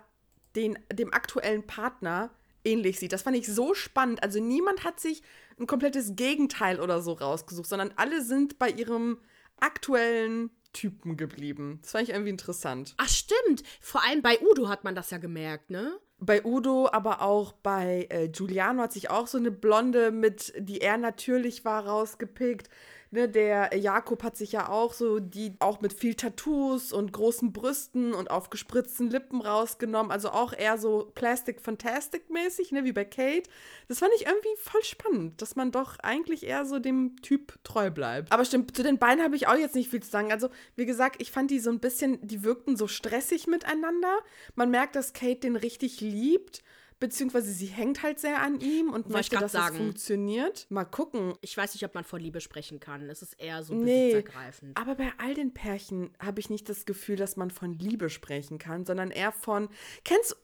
den, 0.55 0.77
dem 0.91 1.11
aktuellen 1.13 1.65
Partner 1.65 2.29
ähnlich 2.63 2.99
sieht. 2.99 3.13
Das 3.13 3.23
fand 3.23 3.37
ich 3.37 3.47
so 3.47 3.73
spannend. 3.73 4.23
Also 4.23 4.39
niemand 4.39 4.83
hat 4.83 4.99
sich 4.99 5.21
ein 5.59 5.67
komplettes 5.67 6.15
Gegenteil 6.15 6.79
oder 6.79 7.01
so 7.01 7.13
rausgesucht, 7.13 7.67
sondern 7.67 7.93
alle 7.95 8.21
sind 8.21 8.59
bei 8.59 8.69
ihrem 8.69 9.19
aktuellen 9.59 10.49
Typen 10.73 11.17
geblieben. 11.17 11.79
Das 11.81 11.91
fand 11.91 12.03
ich 12.03 12.09
irgendwie 12.09 12.31
interessant. 12.31 12.95
Ach, 12.97 13.07
stimmt. 13.07 13.63
Vor 13.79 14.03
allem 14.03 14.21
bei 14.21 14.39
Udo 14.41 14.67
hat 14.67 14.83
man 14.83 14.95
das 14.95 15.11
ja 15.11 15.19
gemerkt, 15.19 15.69
ne? 15.69 15.97
Bei 16.17 16.43
Udo, 16.43 16.89
aber 16.91 17.21
auch 17.21 17.51
bei 17.51 18.07
äh, 18.09 18.29
Giuliano 18.29 18.81
hat 18.81 18.93
sich 18.93 19.09
auch 19.09 19.27
so 19.27 19.37
eine 19.37 19.51
Blonde 19.51 20.11
mit, 20.11 20.53
die 20.57 20.81
er 20.81 20.97
natürlich 20.97 21.65
war, 21.65 21.85
rausgepickt. 21.85 22.69
Ne, 23.13 23.29
der 23.29 23.77
Jakob 23.77 24.23
hat 24.23 24.35
sich 24.35 24.53
ja 24.53 24.69
auch 24.69 24.91
so 24.91 25.19
die, 25.19 25.53
auch 25.59 25.81
mit 25.81 25.93
viel 25.93 26.15
Tattoos 26.15 26.91
und 26.91 27.13
großen 27.13 27.53
Brüsten 27.53 28.11
und 28.11 28.31
aufgespritzten 28.31 29.07
Lippen 29.11 29.39
rausgenommen. 29.39 30.11
Also 30.11 30.29
auch 30.29 30.51
eher 30.51 30.79
so 30.79 31.11
Plastic 31.13 31.61
Fantastic 31.61 32.31
mäßig, 32.31 32.71
ne, 32.71 32.85
wie 32.85 32.91
bei 32.91 33.05
Kate. 33.05 33.47
Das 33.87 33.99
fand 33.99 34.13
ich 34.15 34.25
irgendwie 34.25 34.55
voll 34.57 34.83
spannend, 34.83 35.43
dass 35.43 35.55
man 35.55 35.71
doch 35.71 35.99
eigentlich 35.99 36.43
eher 36.43 36.65
so 36.65 36.79
dem 36.79 37.15
Typ 37.21 37.59
treu 37.63 37.91
bleibt. 37.91 38.31
Aber 38.31 38.45
stimmt, 38.45 38.75
zu 38.75 38.81
den 38.81 38.97
beiden 38.97 39.23
habe 39.23 39.35
ich 39.35 39.47
auch 39.47 39.57
jetzt 39.57 39.75
nicht 39.75 39.91
viel 39.91 40.01
zu 40.01 40.09
sagen. 40.09 40.31
Also, 40.31 40.49
wie 40.75 40.87
gesagt, 40.87 41.21
ich 41.21 41.31
fand 41.31 41.51
die 41.51 41.59
so 41.59 41.69
ein 41.69 41.79
bisschen, 41.79 42.17
die 42.25 42.43
wirkten 42.43 42.75
so 42.77 42.87
stressig 42.87 43.45
miteinander. 43.45 44.17
Man 44.55 44.71
merkt, 44.71 44.95
dass 44.95 45.13
Kate 45.13 45.41
den 45.41 45.55
richtig 45.55 46.01
liebt. 46.01 46.63
Beziehungsweise 47.03 47.51
sie 47.51 47.65
hängt 47.65 48.01
halt 48.01 48.17
sehr 48.17 48.41
an 48.41 48.61
ihm 48.61 48.87
und 48.87 49.03
Wollte 49.03 49.09
möchte, 49.09 49.35
dass 49.37 49.51
sagen. 49.51 49.75
es 49.75 49.81
funktioniert. 49.81 50.65
Mal 50.69 50.85
gucken. 50.85 51.33
Ich 51.41 51.57
weiß 51.57 51.73
nicht, 51.73 51.83
ob 51.83 51.93
man 51.95 52.05
von 52.05 52.21
Liebe 52.21 52.39
sprechen 52.39 52.79
kann. 52.79 53.09
Es 53.09 53.21
ist 53.21 53.33
eher 53.41 53.61
so 53.61 53.73
Nee, 53.73 54.13
besitzergreifend. 54.13 54.77
aber 54.77 54.95
bei 54.95 55.11
all 55.17 55.33
den 55.33 55.53
Pärchen 55.53 56.11
habe 56.17 56.39
ich 56.39 56.49
nicht 56.49 56.69
das 56.69 56.85
Gefühl, 56.85 57.17
dass 57.17 57.35
man 57.35 57.51
von 57.51 57.73
Liebe 57.73 58.09
sprechen 58.09 58.57
kann, 58.57 58.85
sondern 58.85 59.11
eher 59.11 59.33
von, 59.33 59.67
kennst 60.05 60.31
du, 60.31 60.35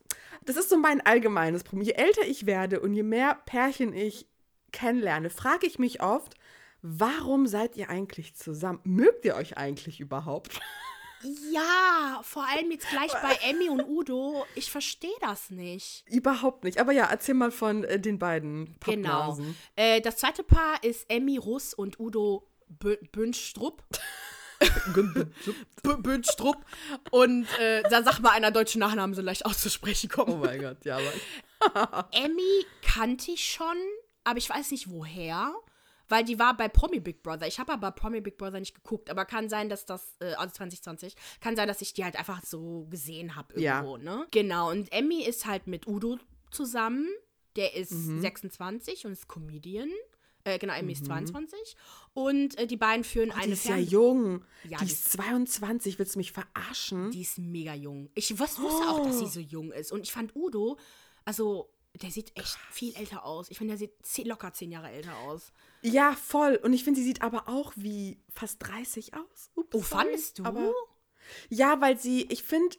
das 0.43 0.57
ist 0.57 0.67
so 0.69 0.75
mein 0.77 0.99
allgemeines 0.99 1.63
Problem. 1.63 1.85
Je 1.87 1.93
älter 1.93 2.23
ich 2.27 2.45
werde 2.45 2.81
und 2.81 2.93
je 2.93 3.03
mehr 3.03 3.35
Pärchen 3.45 3.93
ich 3.93 4.27
kennenlerne, 4.73 5.29
frage 5.29 5.65
ich 5.65 5.79
mich 5.79 6.01
oft, 6.03 6.35
warum 6.81 7.47
seid 7.47 7.77
ihr 7.77 7.89
eigentlich 7.89 8.35
zusammen? 8.35 8.81
Mögt 8.83 9.23
ihr 9.23 9.35
euch 9.35 9.55
eigentlich 9.57 10.01
überhaupt? 10.01 10.59
Ja, 11.51 12.21
vor 12.23 12.45
allem 12.47 12.71
jetzt 12.71 12.87
gleich 12.89 13.11
bei 13.11 13.37
Emmy 13.49 13.69
und 13.69 13.81
Udo. 13.81 14.45
Ich 14.55 14.71
verstehe 14.71 15.11
das 15.21 15.49
nicht. 15.49 16.03
überhaupt 16.07 16.63
nicht. 16.63 16.79
Aber 16.79 16.91
ja, 16.91 17.05
erzähl 17.05 17.35
mal 17.35 17.51
von 17.51 17.83
äh, 17.83 17.99
den 17.99 18.19
beiden 18.19 18.75
Genau. 18.85 19.09
Pappnasen. 19.09 19.57
Äh, 19.75 20.01
das 20.01 20.17
zweite 20.17 20.43
Paar 20.43 20.83
ist 20.83 21.09
Emmy 21.09 21.37
Russ 21.37 21.73
und 21.73 21.99
Udo 21.99 22.47
Bünstrup. 23.11 23.83
Bünstrup. 25.83 26.57
Und 27.11 27.47
äh, 27.59 27.83
da 27.89 28.03
sagt 28.03 28.21
mal 28.21 28.31
einer 28.31 28.51
deutschen 28.51 28.79
Nachnamen 28.79 29.13
so 29.15 29.21
leicht 29.21 29.45
auszusprechen 29.45 30.09
Oh 30.13 30.25
kommen. 30.25 30.39
mein 30.41 30.61
Gott, 30.61 30.83
ja, 30.85 30.97
aber 30.97 32.07
Emmy 32.11 32.65
kannte 32.81 33.31
ich 33.31 33.43
schon, 33.49 33.75
aber 34.23 34.37
ich 34.37 34.49
weiß 34.49 34.71
nicht 34.71 34.89
woher. 34.89 35.53
Weil 36.09 36.23
die 36.25 36.37
war 36.39 36.57
bei 36.57 36.67
Promi 36.67 36.99
Big 36.99 37.23
Brother. 37.23 37.47
Ich 37.47 37.59
habe 37.59 37.71
aber 37.71 37.91
Promi 37.91 38.19
Big 38.21 38.37
Brother 38.37 38.59
nicht 38.59 38.75
geguckt, 38.75 39.09
aber 39.09 39.25
kann 39.25 39.47
sein, 39.47 39.69
dass 39.69 39.85
das, 39.85 40.15
äh, 40.19 40.33
also 40.33 40.53
2020, 40.55 41.15
kann 41.39 41.55
sein, 41.55 41.67
dass 41.67 41.81
ich 41.81 41.93
die 41.93 42.03
halt 42.03 42.17
einfach 42.17 42.43
so 42.43 42.85
gesehen 42.89 43.35
habe 43.35 43.59
Ja. 43.61 43.77
irgendwo, 43.77 43.97
ne? 43.97 44.27
Genau, 44.31 44.71
und 44.71 44.91
Emmy 44.91 45.23
ist 45.23 45.45
halt 45.45 45.67
mit 45.67 45.87
Udo 45.87 46.17
zusammen. 46.51 47.07
Der 47.55 47.75
ist 47.75 47.91
Mhm. 47.91 48.21
26 48.21 49.05
und 49.05 49.11
ist 49.13 49.27
Comedian. 49.27 49.89
Äh, 50.45 50.57
genau, 50.57 50.73
Emmy 50.73 50.93
ist 50.93 51.05
22. 51.05 51.75
Und 52.13 52.57
äh, 52.57 52.65
die 52.65 52.77
beiden 52.77 53.03
führen 53.03 53.29
oh, 53.31 53.33
die 53.35 53.43
eine 53.43 53.53
ist 53.53 53.65
ja 53.65 53.75
Fern- 53.75 53.87
jung. 53.87 54.45
Ja, 54.67 54.77
die 54.79 54.85
die 54.85 54.91
ist 54.93 55.11
22. 55.11 55.99
Willst 55.99 56.15
du 56.15 56.19
mich 56.19 56.31
verarschen? 56.31 57.11
Die 57.11 57.21
ist 57.21 57.37
mega 57.39 57.73
jung. 57.73 58.09
Ich 58.15 58.31
wus 58.39 58.59
wusste 58.59 58.87
auch, 58.89 59.05
dass 59.05 59.19
sie 59.19 59.25
Oh. 59.25 59.29
so 59.29 59.39
jung 59.41 59.71
ist. 59.71 59.91
Und 59.91 60.01
ich 60.01 60.11
fand 60.13 60.35
Udo, 60.35 60.77
also, 61.25 61.69
der 61.93 62.11
sieht 62.11 62.37
echt 62.37 62.57
viel 62.71 62.95
älter 62.95 63.25
aus. 63.25 63.49
Ich 63.49 63.57
finde, 63.57 63.71
der 63.73 63.79
sieht 63.79 63.93
zehn, 64.05 64.27
locker 64.27 64.53
zehn 64.53 64.71
Jahre 64.71 64.89
älter 64.89 65.17
aus. 65.19 65.51
Ja, 65.81 66.13
voll. 66.15 66.55
Und 66.61 66.73
ich 66.73 66.83
finde, 66.83 66.99
sie 66.99 67.05
sieht 67.05 67.21
aber 67.21 67.47
auch 67.49 67.73
wie 67.75 68.19
fast 68.29 68.57
30 68.61 69.13
aus. 69.15 69.51
Ups, 69.55 69.75
Oh, 69.75 69.81
fandest 69.81 70.39
du? 70.39 70.45
Aber, 70.45 70.71
ja, 71.49 71.79
weil 71.81 71.97
sie, 71.99 72.23
ich 72.23 72.43
finde, 72.43 72.75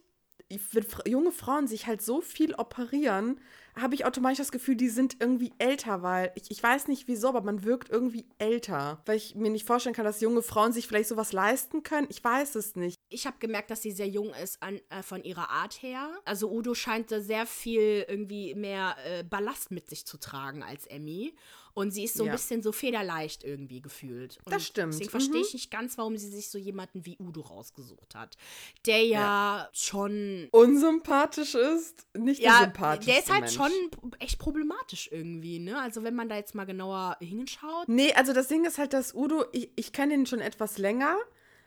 wenn 0.73 0.85
junge 1.07 1.33
Frauen 1.33 1.67
sich 1.67 1.87
halt 1.87 2.03
so 2.03 2.21
viel 2.21 2.55
operieren, 2.55 3.41
habe 3.77 3.95
ich 3.95 4.05
automatisch 4.05 4.39
das 4.39 4.53
Gefühl, 4.53 4.77
die 4.77 4.89
sind 4.89 5.17
irgendwie 5.21 5.53
älter, 5.59 6.03
weil 6.03 6.33
ich, 6.35 6.51
ich 6.51 6.63
weiß 6.63 6.89
nicht 6.89 7.09
wieso, 7.09 7.29
aber 7.29 7.41
man 7.41 7.65
wirkt 7.65 7.89
irgendwie 7.89 8.27
älter. 8.39 9.01
Weil 9.07 9.17
ich 9.17 9.35
mir 9.35 9.51
nicht 9.51 9.67
vorstellen 9.67 9.95
kann, 9.95 10.05
dass 10.05 10.21
junge 10.21 10.43
Frauen 10.43 10.73
sich 10.73 10.87
vielleicht 10.87 11.09
sowas 11.09 11.33
leisten 11.33 11.83
können. 11.83 12.07
Ich 12.11 12.23
weiß 12.23 12.57
es 12.57 12.77
nicht. 12.77 12.97
ich 13.09 13.27
habe 13.27 13.37
gemerkt, 13.39 13.71
dass 13.71 13.83
sie 13.83 13.93
sehr 13.93 14.09
jung 14.09 14.33
ist 14.43 14.63
an, 14.63 14.81
äh, 14.91 15.03
von 15.03 15.23
ihrer 15.23 15.51
Art 15.51 15.83
her. 15.83 16.11
Also 16.25 16.51
Udo 16.51 16.75
scheint 16.75 17.11
da 17.11 17.21
sehr 17.21 17.47
viel 17.47 18.05
irgendwie 18.09 18.55
mehr 18.55 18.97
äh, 19.05 19.23
Ballast 19.23 19.71
mit 19.71 19.89
sich 19.89 20.07
zu 20.07 20.19
tragen 20.19 20.63
als 20.63 20.87
Emmy. 20.87 21.35
Und 21.81 21.91
sie 21.91 22.05
ist 22.05 22.15
so 22.15 22.25
Ja. 22.25 22.31
ein 22.33 22.37
bisschen 22.37 22.63
so 22.63 22.73
federleicht 22.73 23.43
irgendwie 23.45 23.81
gefühlt. 23.81 24.39
Und 24.45 24.53
Das 24.53 24.65
stimmt. 24.67 24.93
Deswegen 24.95 25.11
verstehe 25.11 25.37
Mhm. 25.41 25.45
ich 25.47 25.53
nicht 25.55 25.71
ganz, 25.71 25.99
warum 25.99 26.17
sie 26.17 26.29
sich 26.29 26.49
so 26.49 26.59
jemanden 26.59 27.05
wie 27.07 27.17
Udo 27.19 27.41
rausgesucht 27.41 28.15
hat. 28.15 28.37
Der 28.87 29.03
ja, 29.05 29.69
schon. 29.73 30.49
Unsympathisch 30.53 31.55
ist, 31.55 32.07
nicht 32.17 32.41
Ja, 32.41 32.61
sympathischste 32.65 33.11
der 33.13 33.19
ist 33.21 33.31
halt 33.31 33.41
Mensch. 33.43 33.55
schon 33.55 33.73
echt 34.19 34.39
problematisch 34.39 35.09
irgendwie, 35.13 35.59
ne? 35.59 35.81
Also 35.81 36.03
wenn 36.03 36.15
man 36.15 36.29
da 36.29 36.37
jetzt 36.37 36.55
mal 36.55 36.65
genauer 36.67 37.17
hinschaut. 37.21 37.89
Nee, 37.89 38.13
also 38.15 38.33
das 38.33 38.49
Ding 38.49 38.65
ist 38.65 38.79
halt, 38.79 38.93
dass 38.93 39.15
Udo, 39.15 39.45
ich, 39.53 39.71
ich 39.77 39.93
kenne 39.93 40.15
ihn 40.15 40.27
schon 40.27 40.41
etwas 40.41 40.79
länger. 40.79 41.17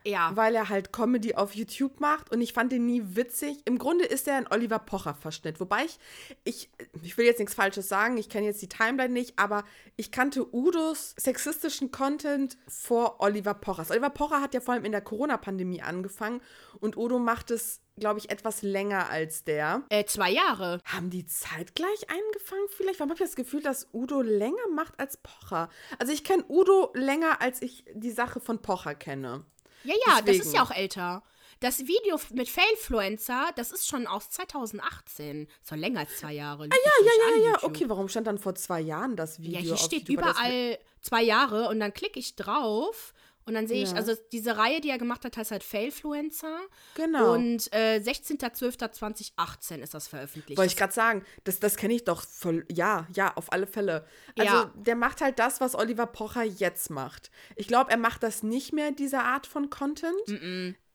Ja. 0.06 0.32
weil 0.36 0.56
er 0.56 0.70
halt 0.70 0.92
Comedy 0.92 1.36
auf 1.36 1.56
YouTube 1.56 2.00
macht 2.00 2.32
und 2.32 2.42
ich 2.42 2.54
fand 2.54 2.74
ihn 2.74 2.86
nie 2.86 3.02
witzig. 3.16 3.58
Im 3.66 3.78
Grunde 3.78 4.06
ist 4.06 4.28
er 4.28 4.36
ein 4.36 4.48
Oliver 4.52 4.80
Pocher-Verschnitt. 4.80 5.60
Wobei 5.60 5.86
ich, 5.86 6.00
ich, 6.44 6.70
ich 7.02 7.18
will 7.18 7.26
jetzt 7.26 7.40
nichts 7.40 7.54
Falsches 7.54 7.88
sagen, 7.88 8.18
ich 8.18 8.30
kenne 8.30 8.48
jetzt 8.48 8.62
die 8.62 8.70
Timeline 8.70 9.14
nicht, 9.14 9.40
aber 9.40 9.64
ich 9.96 10.12
kannte 10.12 10.54
Udos 10.54 11.16
sexistischen 11.18 11.92
Content 11.92 12.58
vor 12.68 13.22
Oliver 13.22 13.54
Pochers. 13.54 13.92
Oliver 13.92 14.10
Pocher 14.10 14.42
hat 14.42 14.54
ja 14.54 14.62
vor 14.62 14.74
allem 14.74 14.86
in 14.86 14.92
der 14.92 15.02
Corona-Pandemie 15.02 15.82
angefangen 15.82 16.42
und 16.80 16.98
Udo 16.98 17.20
macht 17.20 17.52
es, 17.52 17.82
glaube 17.98 18.20
ich, 18.20 18.30
etwas 18.30 18.62
länger 18.62 19.10
als 19.10 19.44
der. 19.44 19.84
Äh, 19.90 20.06
zwei 20.06 20.32
Jahre. 20.32 20.80
Haben 20.86 21.10
die 21.10 21.26
zeitgleich 21.26 22.10
angefangen 22.10 22.68
vielleicht? 22.70 23.00
Warum 23.00 23.12
habe 23.12 23.24
ich 23.24 23.30
das 23.30 23.36
Gefühl, 23.36 23.62
dass 23.62 23.88
Udo 23.94 24.22
länger 24.22 24.68
macht 24.74 25.00
als 25.00 25.18
Pocher? 25.18 25.70
Also 26.00 26.12
ich 26.12 26.24
kenne 26.24 26.44
Udo 26.50 26.92
länger, 26.94 27.42
als 27.42 27.62
ich 27.62 27.86
die 27.94 28.12
Sache 28.12 28.40
von 28.40 28.62
Pocher 28.62 28.96
kenne. 28.96 29.46
Ja, 29.84 29.94
ja, 30.08 30.22
das 30.22 30.36
ist 30.36 30.46
Deswegen. 30.46 30.56
ja 30.56 30.64
auch 30.64 30.72
älter. 30.72 31.24
Das 31.60 31.80
Video 31.88 32.20
mit 32.34 32.50
Failfluencer, 32.50 33.52
das 33.56 33.72
ist 33.72 33.88
schon 33.88 34.06
aus 34.06 34.30
2018. 34.32 35.48
Ist 35.62 35.72
doch 35.72 35.78
länger 35.78 36.02
als 36.02 36.18
zwei 36.18 36.34
Jahre. 36.34 36.64
Ah, 36.70 36.76
Ja, 36.76 37.06
ja, 37.06 37.38
ja, 37.38 37.52
ja, 37.52 37.64
okay, 37.64 37.86
warum 37.88 38.10
stand 38.10 38.28
dann 38.28 38.38
vor 38.38 38.54
zwei 38.56 38.82
Jahren 38.82 39.16
das 39.16 39.40
Video? 39.40 39.54
Ja, 39.54 39.60
hier 39.60 39.74
auf 39.76 39.80
steht 39.80 40.10
YouTube? 40.10 40.26
Überall 40.26 40.78
zwei 41.02 41.22
Jahre 41.24 41.70
und 41.70 41.80
dann 41.80 41.94
klicke 41.94 42.20
ich 42.20 42.36
drauf 42.36 43.13
und 43.46 43.54
dann 43.54 43.68
sehe 43.68 43.84
ich, 43.84 43.92
Ja. 43.92 43.96
also 43.98 44.14
diese 44.32 44.58
Reihe, 44.58 44.82
die 44.82 44.90
er 44.90 44.98
gemacht 44.98 45.26
hat, 45.26 45.36
heißt 45.38 45.52
halt 45.52 45.64
Failfluencer. 45.64 46.60
Genau. 46.96 47.34
Und 47.34 47.72
äh, 47.74 48.00
16.12.2018 48.04 49.78
ist 49.82 49.94
das 49.94 50.08
veröffentlicht. 50.08 50.58
Wollte 50.58 50.72
ich 50.72 50.78
gerade 50.78 50.94
sagen, 50.94 51.24
das, 51.44 51.60
das 51.60 51.76
kenne 51.76 51.94
ich 51.94 52.04
doch 52.04 52.22
voll. 52.24 52.66
Ja, 52.72 53.08
ja, 53.14 53.34
auf 53.36 53.52
alle 53.52 53.68
Fälle. 53.68 54.06
Also, 54.38 54.54
Ja. 54.54 54.74
der 54.76 54.96
macht 54.96 55.22
halt 55.22 55.40
das, 55.40 55.62
was 55.62 55.76
Oliver 55.76 56.06
Pocher 56.06 56.44
jetzt 56.44 56.90
macht. 56.90 57.32
Ich 57.56 57.68
glaube, 57.68 57.92
er 57.92 57.98
macht 57.98 58.24
das 58.24 58.44
nicht 58.44 58.74
mehr, 58.74 58.92
diese 58.92 59.20
Art 59.20 59.48
von 59.48 59.70
Content. 59.70 60.14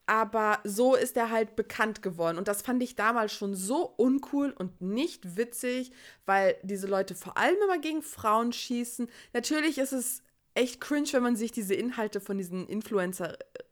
Aber 0.07 0.61
so 0.65 0.95
ist 0.95 1.19
er 1.19 1.31
halt 1.31 1.55
bekannt 1.55 2.01
geworden. 2.01 2.39
Und 2.39 2.49
das 2.49 2.63
fand 2.63 2.83
ich 2.83 2.97
damals 2.97 3.31
schon 3.35 3.55
so 3.55 3.85
uncool 3.99 4.53
und 4.59 4.81
nicht 4.81 5.37
witzig, 5.37 5.93
weil 6.25 6.57
diese 6.63 6.87
Leute 6.87 7.15
vor 7.15 7.37
allem 7.37 7.57
immer 7.63 7.77
gegen 7.79 8.01
Frauen 8.01 8.55
schießen. 8.55 9.11
Natürlich 9.35 9.77
ist 9.77 9.93
es 9.93 10.23
echt 10.59 10.81
cringe, 10.81 11.09
wenn 11.13 11.23
man 11.23 11.37
sich 11.37 11.53
diese 11.53 11.75
Inhalte 11.75 12.21
von 12.21 12.37
diesen 12.37 12.67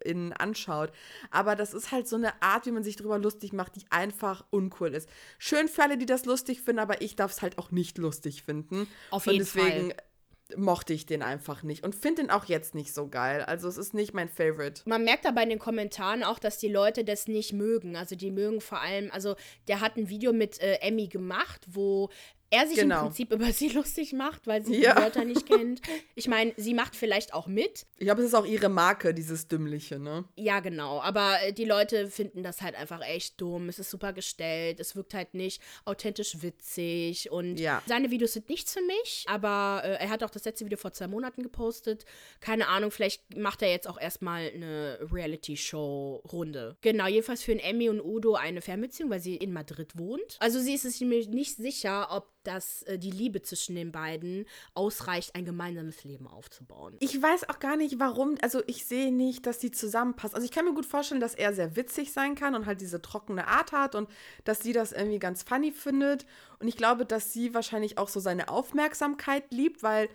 ZuschauerInnen 0.07 0.33
anschaut. 0.33 0.91
Aber 1.31 1.55
das 1.55 1.73
ist 1.73 1.91
halt 1.91 2.07
so 2.07 2.15
eine 2.15 2.41
Art, 2.41 2.65
wie 2.65 2.71
man 2.71 2.83
sich 2.83 2.95
drüber 2.95 3.19
lustig 3.19 3.53
macht, 3.53 3.75
die 3.75 3.85
einfach 3.89 4.45
uncool 4.49 4.93
ist. 4.93 5.09
Schön 5.37 5.67
für 5.67 5.83
alle, 5.83 5.97
die 5.97 6.05
das 6.05 6.25
lustig 6.25 6.61
finden, 6.61 6.79
aber 6.79 7.01
ich 7.01 7.15
darf 7.15 7.31
es 7.31 7.41
halt 7.41 7.57
auch 7.57 7.71
nicht 7.71 7.97
lustig 7.97 8.43
finden. 8.43 8.87
Auf 9.11 9.25
jeden 9.25 9.39
Und 9.39 9.39
deswegen 9.39 9.91
Fall. 9.91 10.57
mochte 10.57 10.93
ich 10.93 11.05
den 11.05 11.21
einfach 11.21 11.63
nicht 11.63 11.83
und 11.83 11.93
finde 11.93 12.23
den 12.23 12.31
auch 12.31 12.45
jetzt 12.45 12.73
nicht 12.73 12.93
so 12.93 13.09
geil. 13.09 13.41
Also 13.41 13.67
es 13.67 13.77
ist 13.77 13.93
nicht 13.93 14.13
mein 14.13 14.29
Favorite. 14.29 14.81
Man 14.85 15.03
merkt 15.03 15.25
aber 15.25 15.43
in 15.43 15.49
den 15.49 15.59
Kommentaren 15.59 16.23
auch, 16.23 16.39
dass 16.39 16.57
die 16.57 16.69
Leute 16.69 17.03
das 17.03 17.27
nicht 17.27 17.53
mögen. 17.53 17.95
Also 17.95 18.15
die 18.15 18.31
mögen 18.31 18.61
vor 18.61 18.81
allem, 18.81 19.11
also 19.11 19.35
der 19.67 19.81
hat 19.81 19.97
ein 19.97 20.09
Video 20.09 20.31
mit 20.31 20.61
äh, 20.61 20.75
Emmy 20.75 21.07
gemacht, 21.07 21.65
wo 21.67 22.09
er 22.49 22.67
sich 22.67 22.77
Genau. 22.77 22.99
im 22.99 23.05
Prinzip 23.07 23.31
über 23.33 23.51
sie 23.51 23.69
lustig 23.69 24.13
macht, 24.13 24.47
weil 24.47 24.65
sie 24.65 24.75
Ja. 24.81 24.93
die 24.95 25.01
Wörter 25.01 25.25
nicht 25.25 25.45
kennt. 25.45 25.81
Ich 26.15 26.27
meine, 26.27 26.53
sie 26.57 26.73
macht 26.73 26.95
vielleicht 26.95 27.33
auch 27.33 27.47
mit. 27.47 27.85
Ich 27.97 28.05
glaube, 28.05 28.21
es 28.21 28.27
ist 28.27 28.33
auch 28.33 28.45
ihre 28.45 28.69
Marke, 28.69 29.13
dieses 29.13 29.47
Dümmliche, 29.47 29.99
ne? 29.99 30.25
Ja, 30.35 30.59
genau. 30.59 31.01
Aber 31.01 31.37
äh, 31.43 31.53
die 31.53 31.65
Leute 31.65 32.07
finden 32.09 32.43
das 32.43 32.61
halt 32.61 32.75
einfach 32.75 33.01
echt 33.05 33.39
dumm. 33.41 33.69
Es 33.69 33.79
ist 33.79 33.89
super 33.89 34.13
gestellt. 34.13 34.79
Es 34.79 34.95
wirkt 34.95 35.13
halt 35.13 35.33
nicht 35.33 35.61
authentisch 35.85 36.41
witzig. 36.41 37.31
Und 37.31 37.57
Ja. 37.59 37.81
seine 37.85 38.11
Videos 38.11 38.33
sind 38.33 38.49
nichts 38.49 38.73
für 38.73 38.81
mich. 38.81 39.25
Aber 39.27 39.81
äh, 39.83 39.93
er 40.03 40.09
hat 40.09 40.23
auch 40.23 40.29
das 40.29 40.45
letzte 40.45 40.65
Video 40.65 40.77
vor 40.77 40.93
zwei 40.93 41.07
Monaten 41.07 41.43
gepostet. 41.43 42.05
Keine 42.39 42.67
Ahnung, 42.67 42.91
vielleicht 42.91 43.37
macht 43.37 43.61
er 43.61 43.69
jetzt 43.71 43.87
auch 43.87 43.99
erstmal 43.99 44.49
eine 44.53 44.99
Reality-Show-Runde. 45.11 46.77
Genau, 46.81 47.07
jedenfalls 47.07 47.43
führen 47.43 47.59
Emmy 47.59 47.89
und 47.89 48.01
Udo 48.01 48.35
eine 48.35 48.61
Fernbeziehung, 48.61 49.09
weil 49.09 49.19
sie 49.19 49.35
in 49.35 49.53
Madrid 49.53 49.97
wohnt. 49.97 50.37
Also 50.39 50.59
sie 50.59 50.73
ist 50.75 50.83
sich 50.83 50.99
nämlich 51.01 51.27
nicht 51.29 51.55
sicher, 51.57 52.07
ob 52.11 52.31
das 52.47 52.83
äh, 52.83 52.97
die 52.97 53.11
Liebe 53.11 53.41
zwischen 53.41 53.75
den 53.75 53.91
beiden 53.91 54.45
ausreicht, 54.73 55.35
ein 55.35 55.45
gemeinsames 55.45 56.03
Leben 56.03 56.27
aufzubauen. 56.27 56.95
Ich 56.99 57.21
weiß 57.21 57.49
auch 57.49 57.59
gar 57.59 57.75
nicht, 57.77 57.99
warum. 57.99 58.35
Also, 58.41 58.63
ich 58.67 58.85
sehe 58.85 59.13
nicht, 59.13 59.45
dass 59.45 59.59
die 59.59 59.71
zusammenpassen. 59.71 60.35
Also, 60.35 60.45
ich 60.45 60.51
kann 60.51 60.65
mir 60.65 60.73
gut 60.73 60.85
vorstellen, 60.85 61.21
dass 61.21 61.35
er 61.35 61.53
sehr 61.53 61.75
witzig 61.75 62.13
sein 62.13 62.35
kann 62.35 62.55
und 62.55 62.65
halt 62.65 62.81
diese 62.81 63.01
trockene 63.01 63.47
Art 63.47 63.71
hat 63.71 63.95
und 63.95 64.09
dass 64.45 64.59
sie 64.59 64.73
das 64.73 64.91
irgendwie 64.91 65.19
ganz 65.19 65.43
funny 65.43 65.71
findet. 65.71 66.25
Und 66.59 66.67
ich 66.67 66.77
glaube, 66.77 67.05
dass 67.05 67.33
sie 67.33 67.53
wahrscheinlich 67.53 67.97
auch 67.97 68.07
so 68.07 68.19
seine 68.19 68.49
Aufmerksamkeit 68.49 69.51
liebt, 69.51 69.83
weil 69.83 70.09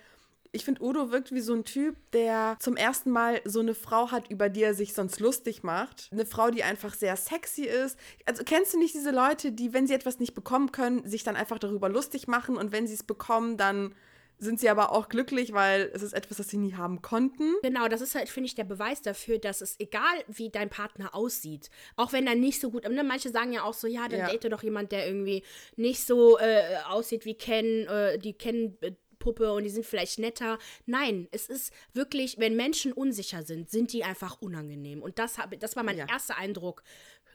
ich 0.53 0.65
finde, 0.65 0.83
Udo 0.83 1.11
wirkt 1.11 1.33
wie 1.33 1.41
so 1.41 1.55
ein 1.55 1.65
Typ, 1.65 1.97
der 2.13 2.57
zum 2.61 2.77
ersten 2.77 3.11
Mal 3.11 3.41
so 3.45 3.61
eine 3.61 3.75
Frau 3.75 4.11
hat, 4.11 4.31
über 4.31 4.51
die 4.51 4.63
er 4.63 4.75
sich 4.75 4.93
sonst 4.93 5.19
lustig 5.19 5.63
macht. 5.63 6.09
Eine 6.13 6.27
Frau, 6.27 6.51
die 6.51 6.63
einfach 6.63 6.95
sehr 6.95 7.17
sexy 7.17 7.63
ist. 7.65 7.99
Also 8.27 8.45
kennst 8.45 8.75
du 8.75 8.79
nicht 8.79 8.95
diese 8.95 9.11
Leute, 9.13 9.53
die, 9.53 9.73
wenn 9.73 9.87
sie 9.87 9.95
etwas 9.95 10.19
nicht 10.19 10.35
bekommen 10.35 10.71
können, 10.71 11.07
sich 11.09 11.25
dann 11.25 11.37
einfach 11.37 11.59
darüber 11.59 11.89
lustig 11.89 12.29
machen 12.29 12.57
und 12.57 12.71
wenn 12.71 12.87
sie 12.87 12.95
es 12.95 13.03
bekommen, 13.03 13.57
dann 13.57 13.95
sind 14.39 14.59
sie 14.59 14.69
aber 14.69 14.91
auch 14.91 15.09
glücklich, 15.09 15.53
weil 15.53 15.91
es 15.95 16.03
ist 16.03 16.13
etwas, 16.15 16.39
das 16.39 16.49
sie 16.49 16.57
nie 16.57 16.75
haben 16.75 17.01
konnten. 17.01 17.55
Genau, 17.63 17.87
das 17.87 18.01
ist 18.01 18.17
halt, 18.17 18.29
finde 18.29 18.49
ich, 18.49 18.57
der 18.57 18.65
Beweis 18.65 19.01
dafür, 19.01 19.39
dass 19.39 19.61
es 19.61 19.79
egal, 19.79 20.03
wie 20.27 20.51
dein 20.51 20.69
Partner 20.69 21.15
aussieht, 21.15 21.71
auch 21.97 22.13
wenn 22.13 22.27
er 22.27 22.35
nicht 22.35 22.61
so 22.61 22.71
gut, 22.73 22.89
ne, 22.89 23.05
manche 23.05 23.31
sagen 23.31 23.53
ja 23.53 23.63
auch 23.63 23.75
so, 23.75 23.87
ja, 23.87 24.09
dann 24.09 24.19
Ja. 24.19 24.27
date 24.27 24.53
doch 24.53 24.65
jemand, 24.65 24.91
der 24.91 25.07
irgendwie 25.07 25.45
nicht 25.77 26.05
so 26.05 26.39
äh, 26.39 26.77
aussieht 26.89 27.25
wie 27.25 27.35
Ken, 27.35 27.87
äh, 27.87 28.19
die 28.19 28.33
Ken 28.33 28.77
äh, 28.81 28.93
Puppe 29.23 29.53
und 29.53 29.63
die 29.65 29.71
sind 29.71 29.87
vielleicht 29.87 30.19
netter. 30.19 30.59
Nein, 30.87 31.29
es 31.31 31.47
ist 31.49 31.73
wirklich, 31.95 32.39
wenn 32.39 32.57
Menschen 32.57 32.93
unsicher 32.93 33.43
sind, 33.45 33.71
sind 33.71 33.93
die 33.93 34.03
einfach 34.05 34.41
unangenehm. 34.43 35.01
Und 35.03 35.19
das, 35.19 35.39
hab, 35.39 35.59
das 35.61 35.77
war 35.77 35.83
mein 35.85 35.97
Ja. 35.99 36.07
erster 36.09 36.37
Eindruck. 36.37 36.83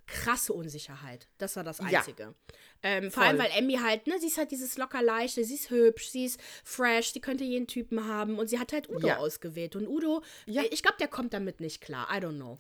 Krasse 0.05 0.53
Unsicherheit. 0.53 1.27
Das 1.37 1.55
war 1.57 1.63
das 1.65 1.79
Ja. 1.79 1.99
Einzige. 1.99 2.33
Ähm, 2.81 3.11
vor 3.11 3.23
allem, 3.23 3.37
weil 3.39 3.49
Emmy 3.57 3.73
halt, 3.75 4.07
ne, 4.07 4.17
sie 4.19 4.27
ist 4.27 4.37
halt 4.37 4.51
dieses 4.51 4.77
locker 4.77 5.01
leichte, 5.01 5.43
sie 5.43 5.55
ist 5.55 5.69
hübsch, 5.69 6.09
sie 6.09 6.25
ist 6.25 6.39
fresh, 6.63 7.11
sie 7.11 7.19
könnte 7.19 7.43
jeden 7.43 7.67
Typen 7.67 8.05
haben 8.07 8.39
und 8.39 8.47
sie 8.47 8.57
hat 8.59 8.71
halt 8.71 8.89
Udo 8.89 9.05
Ja. 9.07 9.17
ausgewählt. 9.17 9.75
Und 9.75 9.87
Udo, 9.87 10.23
Ja. 10.45 10.63
ich 10.69 10.81
glaube, 10.81 10.97
der 10.99 11.07
kommt 11.09 11.33
damit 11.33 11.59
nicht 11.59 11.81
klar. 11.81 12.07
I 12.09 12.19
don't 12.21 12.35
know. 12.37 12.57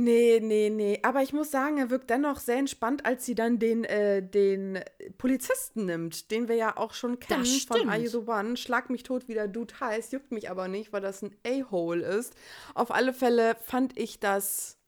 Nee, 0.00 0.38
nee, 0.40 0.70
nee. 0.70 1.00
Aber 1.02 1.22
ich 1.22 1.32
muss 1.32 1.50
sagen, 1.50 1.78
er 1.78 1.90
wirkt 1.90 2.08
dennoch 2.08 2.38
sehr 2.38 2.58
entspannt, 2.58 3.04
als 3.04 3.26
sie 3.26 3.34
dann 3.34 3.58
den, 3.58 3.82
äh, 3.82 4.22
den 4.22 4.78
Polizisten 5.18 5.86
nimmt, 5.86 6.30
den 6.30 6.46
wir 6.46 6.54
ja 6.54 6.76
auch 6.76 6.94
schon 6.94 7.18
kennen 7.18 7.44
von. 7.44 7.88
Are 7.88 7.98
You 7.98 8.08
the 8.08 8.18
One. 8.18 8.56
Schlag 8.56 8.90
mich 8.90 9.02
tot, 9.02 9.26
wie 9.26 9.34
der 9.34 9.48
Dude 9.48 9.74
heißt. 9.80 10.12
Juckt 10.12 10.30
mich 10.30 10.50
aber 10.50 10.68
nicht, 10.68 10.92
weil 10.92 11.00
das 11.00 11.22
ein 11.22 11.34
A-Hole 11.44 12.06
ist. 12.06 12.32
Auf 12.76 12.92
alle 12.92 13.12
Fälle 13.12 13.56
fand 13.60 13.98
ich 13.98 14.20
das 14.20 14.78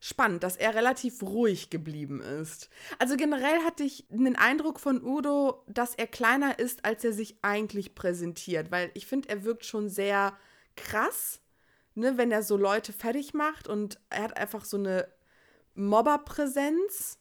spannend, 0.00 0.42
dass 0.42 0.56
er 0.56 0.74
relativ 0.74 1.22
ruhig 1.22 1.68
geblieben 1.68 2.22
ist. 2.22 2.70
Also 2.98 3.18
generell 3.18 3.58
hatte 3.66 3.82
ich 3.84 4.06
den 4.08 4.36
Eindruck 4.36 4.80
von 4.80 5.04
Udo, 5.04 5.62
dass 5.68 5.94
er 5.94 6.06
kleiner 6.06 6.58
ist, 6.58 6.86
als 6.86 7.04
er 7.04 7.12
sich 7.12 7.36
eigentlich 7.42 7.94
präsentiert, 7.94 8.70
weil 8.70 8.90
ich 8.94 9.06
finde, 9.06 9.28
er 9.28 9.44
wirkt 9.44 9.66
schon 9.66 9.90
sehr 9.90 10.32
krass, 10.76 11.40
ne, 12.00 12.18
wenn 12.18 12.32
er 12.32 12.42
so 12.42 12.56
Leute 12.56 12.92
fertig 12.92 13.34
macht 13.34 13.68
und 13.68 13.98
er 14.10 14.24
hat 14.24 14.36
einfach 14.36 14.64
so 14.64 14.76
eine 14.76 15.08
Mobberpräsenz. 15.74 17.18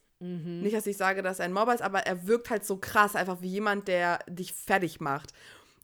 Nicht, 0.61 0.75
dass 0.75 0.87
ich 0.87 0.97
sage, 0.97 1.21
dass 1.21 1.39
er 1.39 1.45
ein 1.45 1.53
Mobber 1.53 1.73
ist, 1.73 1.81
aber 1.81 1.99
er 1.99 2.27
wirkt 2.27 2.49
halt 2.49 2.65
so 2.65 2.75
krass, 2.77 3.15
einfach 3.15 3.41
wie 3.41 3.47
jemand, 3.47 3.87
der 3.87 4.19
dich 4.27 4.53
fertig 4.53 4.99
macht. 4.99 5.31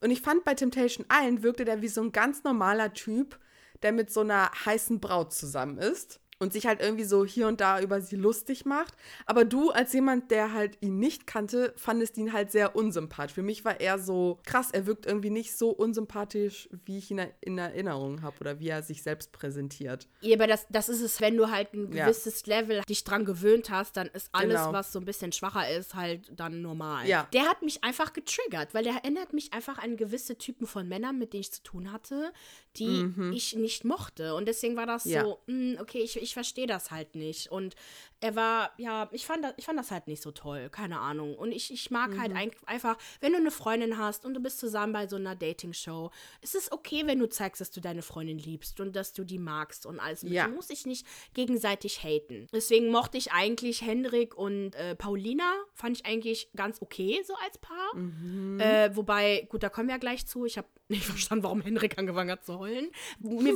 Und 0.02 0.12
ich 0.12 0.22
fand, 0.22 0.44
bei 0.44 0.56
Temptation 0.56 1.06
Island 1.10 1.42
wirkte 1.42 1.64
der 1.64 1.82
wie 1.82 1.88
so 1.88 2.02
ein 2.02 2.12
ganz 2.12 2.44
normaler 2.44 2.94
Typ, 2.94 3.40
der 3.82 3.94
mit 3.94 4.12
so 4.12 4.22
einer 4.22 4.52
heißen 4.66 5.00
Braut 5.00 5.34
zusammen 5.34 5.78
ist 5.78 6.20
und 6.39 6.51
sich 6.51 6.65
halt 6.68 6.82
irgendwie 6.82 7.06
so 7.06 7.24
hier 7.25 7.48
und 7.48 7.62
da 7.62 7.80
über 7.80 8.01
sie 8.01 8.18
lustig 8.18 8.65
macht. 8.65 8.94
Aber 9.25 9.46
du, 9.46 9.70
als 9.72 9.94
jemand, 9.94 10.32
der 10.32 10.51
halt 10.54 10.77
ihn 10.82 11.00
nicht 11.00 11.25
kannte, 11.27 11.74
fandest 11.77 12.18
ihn 12.18 12.34
halt 12.34 12.51
sehr 12.51 12.75
unsympathisch. 12.75 13.34
Für 13.36 13.42
mich 13.42 13.63
war 13.63 13.80
er 13.80 14.00
so 14.00 14.39
krass, 14.46 14.70
er 14.72 14.86
wirkt 14.86 15.06
irgendwie 15.06 15.30
nicht 15.30 15.56
so 15.58 15.70
unsympathisch, 15.70 16.68
wie 16.86 16.98
ich 16.98 17.10
ihn 17.12 17.22
in 17.42 17.58
Erinnerung 17.58 18.22
habe 18.22 18.36
oder 18.42 18.60
wie 18.60 18.68
er 18.68 18.84
sich 18.84 19.01
selbst 19.01 19.32
präsentiert. 19.32 20.08
Ja, 20.22 20.36
aber 20.36 20.48
das, 20.48 20.65
das 20.70 20.89
ist 20.89 21.01
es, 21.01 21.22
wenn 21.22 21.38
du 21.38 21.50
halt 21.50 21.74
ein 21.74 21.92
Ja. 21.94 22.06
gewisses 22.06 22.46
Level 22.46 22.82
dich 22.89 23.04
dran 23.06 23.24
gewöhnt 23.24 23.70
hast, 23.70 23.96
dann 23.96 24.08
ist 24.08 24.30
alles, 24.34 24.60
Genau. 24.60 24.74
was 24.74 24.92
so 24.92 25.00
ein 25.00 25.06
bisschen 25.06 25.32
schwacher 25.32 25.70
ist, 25.70 25.96
halt 25.96 26.32
dann 26.36 26.62
normal. 26.62 27.08
Ja. 27.08 27.27
Der 27.34 27.44
hat 27.44 27.62
mich 27.62 27.84
einfach 27.84 28.12
getriggert, 28.12 28.74
weil 28.74 28.84
der 28.84 28.94
erinnert 28.96 29.32
mich 29.32 29.54
einfach 29.54 29.77
an 29.77 29.96
gewisse 29.96 30.38
Typen 30.38 30.68
von 30.68 30.88
Männern, 30.88 31.18
mit 31.18 31.32
denen 31.34 31.42
ich 31.42 31.54
zu 31.54 31.63
tun 31.63 31.92
hatte, 31.94 32.34
die 32.77 33.10
ich 33.34 33.56
nicht 33.56 33.86
mochte. 33.86 34.36
Und 34.36 34.48
deswegen 34.48 34.75
war 34.75 34.86
das 34.86 35.06
Mhm. 35.06 35.12
Ja. 35.12 35.24
so, 35.24 35.39
mh, 35.48 35.82
okay, 35.82 36.00
ich, 36.00 36.22
ich 36.25 36.34
verstehe 36.34 36.67
das 36.67 36.91
halt 36.91 37.15
nicht. 37.15 37.50
Und 37.51 37.75
er 38.20 38.36
war, 38.36 38.72
ja, 38.77 39.08
ich 39.12 39.25
fand, 39.25 39.44
das, 39.44 39.53
ich 39.58 39.65
fand 39.65 39.79
das 39.79 39.91
halt 39.91 40.08
nicht 40.08 40.22
so 40.22 40.32
toll, 40.32 40.70
keine 40.70 41.00
Ahnung. 41.00 41.36
Und 41.36 41.51
ich, 41.51 41.72
ich 41.72 41.91
mag 41.91 42.17
halt 42.17 42.32
Mhm. 42.32 42.38
ein, 42.38 42.51
einfach, 42.65 42.98
wenn 43.22 43.32
du 43.34 43.38
eine 43.38 43.51
Freundin 43.51 43.98
hast 43.98 44.25
und 44.25 44.34
du 44.34 44.39
bist 44.41 44.60
zusammen 44.60 44.94
bei 44.94 45.08
so 45.08 45.15
einer 45.15 45.36
Dating-Show, 45.36 46.12
ist 46.41 46.55
es 46.55 46.72
okay, 46.72 47.03
wenn 47.05 47.20
du 47.20 47.27
zeigst, 47.29 47.62
dass 47.62 47.72
du 47.72 47.79
deine 47.82 48.01
Freundin 48.01 48.39
liebst 48.39 48.79
und 48.79 48.96
dass 48.96 49.13
du 49.13 49.24
die 49.24 49.38
magst 49.39 49.86
und 49.86 50.00
alles. 50.00 50.24
Ja. 50.24 50.48
Du 50.48 50.53
musst 50.55 50.70
dich 50.72 50.86
nicht 50.86 51.05
gegenseitig 51.34 52.03
haten. 52.03 52.48
Deswegen 52.51 52.89
mochte 52.89 53.17
ich 53.17 53.32
eigentlich 53.32 53.82
Hendrik 53.84 54.36
und 54.36 54.74
äh, 54.75 54.96
Paulina, 54.96 55.53
fand 55.74 55.98
ich 56.00 56.05
eigentlich 56.05 56.50
ganz 56.55 56.82
okay 56.82 57.22
so 57.25 57.34
als 57.46 57.58
Paar. 57.60 57.96
Mhm. 57.96 58.60
Äh, 58.60 58.96
wobei, 58.96 59.46
gut, 59.50 59.62
da 59.62 59.70
kommen 59.70 59.88
wir 59.88 59.96
ja 59.96 60.00
gleich 60.00 60.25
zu. 60.25 60.46
Ich 60.46 60.58
habe 60.58 60.67
nicht 60.88 61.05
verstanden, 61.05 61.44
warum 61.44 61.62
Hendrik 61.62 61.98
angefangen 61.98 62.32
hat 62.32 62.46
zu 62.46 62.60
heulen. 62.60 62.89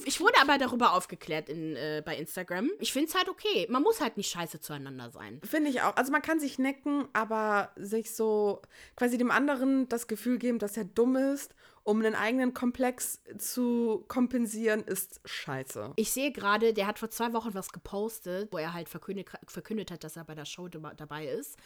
Ich 0.06 0.20
wurde 0.20 0.40
aber 0.42 0.58
darüber 0.58 0.94
aufgeklärt 0.94 1.48
in, 1.50 1.76
äh, 1.76 2.02
bei 2.06 2.18
Instagram. 2.18 2.59
Ich 2.80 2.94
finde 2.94 3.10
es 3.10 3.16
halt 3.16 3.30
okay. 3.30 3.68
Man 3.70 3.84
muss 3.84 4.02
halt 4.02 4.18
nicht 4.18 4.30
scheiße 4.32 4.60
zueinander 4.60 5.12
sein. 5.12 5.40
Finde 5.44 5.70
ich 5.70 5.82
auch. 5.82 5.96
Also 5.96 6.12
man 6.12 6.22
kann 6.22 6.40
sich 6.40 6.60
necken, 6.60 7.08
aber 7.14 7.72
sich 7.76 8.16
so 8.16 8.62
quasi 8.96 9.18
dem 9.18 9.32
anderen 9.32 9.88
das 9.90 10.08
Gefühl 10.08 10.38
geben, 10.38 10.60
dass 10.60 10.78
er 10.78 10.86
dumm 10.86 11.16
ist, 11.16 11.56
um 11.84 12.00
einen 12.00 12.16
eigenen 12.16 12.54
Komplex 12.54 13.22
zu 13.38 14.06
kompensieren, 14.08 14.82
ist 14.82 15.22
scheiße. 15.26 15.94
Ich 15.96 16.12
sehe 16.12 16.32
gerade, 16.32 16.74
der 16.74 16.88
hat 16.88 17.00
vor 17.00 17.10
zwei 17.10 17.34
Wochen 17.34 17.54
was 17.54 17.72
gepostet, 17.72 18.50
wo 18.52 18.58
er 18.58 18.74
halt 18.74 18.90
verkündet, 18.90 19.30
verkündet 19.48 19.92
hat, 19.92 20.04
dass 20.04 20.16
er 20.16 20.24
bei 20.24 20.36
der 20.36 20.46
Show 20.46 20.68
dabei 20.68 21.28
ist. 21.28 21.58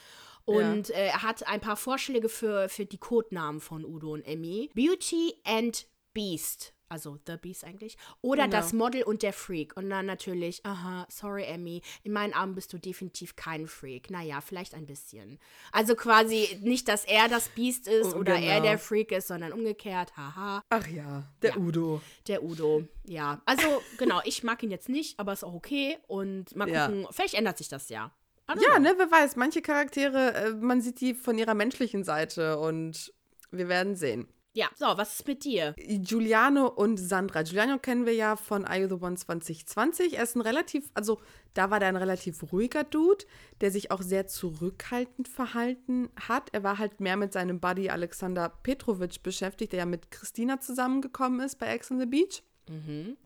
Und 0.45 0.89
äh, 0.89 1.07
er 1.07 1.23
hat 1.23 1.47
ein 1.47 1.61
paar 1.61 1.77
Vorschläge 1.77 2.29
für, 2.29 2.69
für 2.69 2.85
die 2.85 2.97
Codenamen 2.97 3.61
von 3.61 3.85
Udo 3.85 4.13
und 4.13 4.21
Emmy. 4.23 4.69
Beauty 4.73 5.35
and 5.45 5.87
Beast. 6.13 6.73
Also 6.93 7.17
The 7.25 7.37
Beast 7.41 7.63
eigentlich. 7.63 7.97
Oder 8.21 8.43
Genau. 8.43 8.57
das 8.57 8.71
Model 8.71 9.01
und 9.01 9.23
der 9.23 9.33
Freak. 9.33 9.75
Und 9.75 9.89
dann 9.89 10.05
natürlich, 10.05 10.63
aha, 10.63 11.07
sorry, 11.09 11.43
Emmy. 11.45 11.81
In 12.03 12.11
meinen 12.13 12.35
Augen 12.35 12.53
bist 12.53 12.71
du 12.71 12.77
definitiv 12.77 13.35
kein 13.35 13.65
Freak. 13.67 14.11
Naja, 14.11 14.41
vielleicht 14.41 14.75
ein 14.75 14.85
bisschen. 14.85 15.39
Also 15.71 15.95
quasi 15.95 16.59
nicht, 16.61 16.87
dass 16.87 17.03
er 17.03 17.27
das 17.29 17.49
Beast 17.49 17.87
ist 17.87 18.13
Oh, 18.13 18.19
oder 18.19 18.35
er 18.35 18.57
genau. 18.57 18.61
der 18.69 18.77
Freak 18.77 19.11
ist, 19.11 19.27
sondern 19.27 19.53
umgekehrt. 19.53 20.15
Haha. 20.15 20.61
Ach 20.69 20.87
ja, 20.87 21.23
der 21.41 21.49
Ja. 21.51 21.57
Udo. 21.57 22.01
Der 22.27 22.43
Udo, 22.43 22.83
ja. 23.05 23.41
Also, 23.45 23.81
genau, 23.97 24.21
ich 24.23 24.43
mag 24.43 24.61
ihn 24.61 24.69
jetzt 24.69 24.87
nicht, 24.89 25.19
aber 25.19 25.33
ist 25.33 25.43
auch 25.43 25.55
okay. 25.55 25.97
Und 26.07 26.55
mal 26.55 26.69
Ja. 26.69 26.85
gucken, 26.87 27.07
vielleicht 27.09 27.33
ändert 27.33 27.57
sich 27.57 27.69
das 27.69 27.89
ja. 27.89 28.11
Ja, 28.49 28.55
know. 28.75 28.79
ne, 28.79 28.93
wer 28.97 29.09
weiß, 29.09 29.35
manche 29.35 29.63
Charaktere, 29.63 30.33
äh, 30.35 30.49
man 30.51 30.79
sieht 30.81 31.01
die 31.01 31.15
von 31.15 31.39
ihrer 31.39 31.55
menschlichen 31.55 32.03
Seite 32.03 32.59
und 32.59 33.11
wir 33.49 33.67
werden 33.67 33.95
sehen. 33.95 34.27
Ja, 34.55 34.69
so, 34.75 34.85
was 34.85 35.19
ist 35.19 35.27
mit 35.27 35.45
dir? 35.45 35.73
Giuliano 35.77 36.67
und 36.67 36.97
Sandra. 36.97 37.41
Giuliano 37.41 37.79
kennen 37.79 38.05
wir 38.05 38.13
ja 38.13 38.35
von 38.35 38.65
Are 38.65 38.81
You 38.81 38.87
the 38.87 39.03
One 39.03 39.15
2020. 39.15 40.15
Er 40.15 40.23
ist 40.23 40.35
ein 40.35 40.41
relativ, 40.41 40.91
also 40.93 41.19
da 41.55 41.71
war 41.71 41.79
der 41.79 41.89
ein 41.89 41.95
relativ 41.95 42.51
ruhiger 42.51 42.83
Dude, 42.83 43.25
der 43.61 43.71
sich 43.71 43.89
auch 43.89 44.03
sehr 44.03 44.27
zurückhaltend 44.27 45.27
verhalten 45.27 46.09
hat. 46.27 46.49
Er 46.51 46.61
war 46.61 46.77
halt 46.77 46.99
mehr 46.99 47.17
mit 47.17 47.33
seinem 47.33 47.59
Buddy 47.59 47.89
Alexander 47.89 48.49
Petrovic 48.49 49.23
beschäftigt, 49.23 49.73
der 49.73 49.79
ja 49.79 49.85
mit 49.87 50.11
Christina 50.11 50.59
zusammengekommen 50.59 51.39
ist 51.39 51.57
bei 51.57 51.67
Ex 51.73 51.89
on 51.89 51.99
the 51.99 52.05
Beach, 52.05 52.43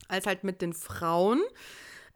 als 0.08 0.26
halt 0.28 0.46
mit 0.46 0.62
den 0.62 0.72
Frauen. 0.72 1.42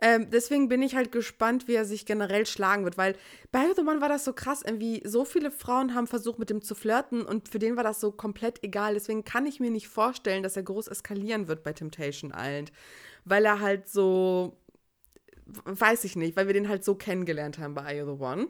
Ähm, 0.04 0.32
deswegen 0.32 0.68
bin 0.68 0.82
ich 0.82 0.96
halt 0.96 1.12
gespannt, 1.12 1.68
wie 1.68 1.76
er 1.76 1.86
sich 1.86 2.08
generell 2.08 2.48
schlagen 2.48 2.84
wird, 2.86 2.98
weil 2.98 3.16
bei 3.52 3.72
The 3.76 3.82
One 3.82 4.02
war 4.02 4.10
das 4.10 4.26
so 4.26 4.34
krass, 4.34 4.64
irgendwie 4.66 5.04
so 5.06 5.26
viele 5.26 5.52
Frauen 5.52 5.94
haben 5.94 6.08
versucht, 6.08 6.40
mit 6.40 6.50
ihm 6.50 6.64
zu 6.64 6.74
flirten 6.74 7.22
und 7.22 7.50
für 7.50 7.60
den 7.60 7.78
war 7.78 7.84
das 7.84 8.00
so 8.00 8.12
komplett 8.12 8.64
egal. 8.64 8.96
Deswegen 8.96 9.24
kann 9.24 9.46
ich 9.46 9.60
mir 9.60 9.70
nicht 9.70 9.88
vorstellen, 9.88 10.42
dass 10.42 10.58
er 10.58 10.64
groß 10.64 10.88
eskalieren 10.88 11.48
wird 11.48 11.62
bei 11.62 11.74
Temptation 11.74 12.34
Island, 12.36 12.72
weil 13.26 13.46
er 13.46 13.60
halt 13.60 13.88
so, 13.88 14.58
weiß 15.46 16.04
ich 16.04 16.16
nicht, 16.16 16.36
weil 16.36 16.48
wir 16.48 16.56
den 16.56 16.68
halt 16.68 16.84
so 16.84 16.96
kennengelernt 16.96 17.60
haben 17.60 17.76
bei 17.76 18.00
I 18.00 18.04
The 18.04 18.24
One. 18.24 18.48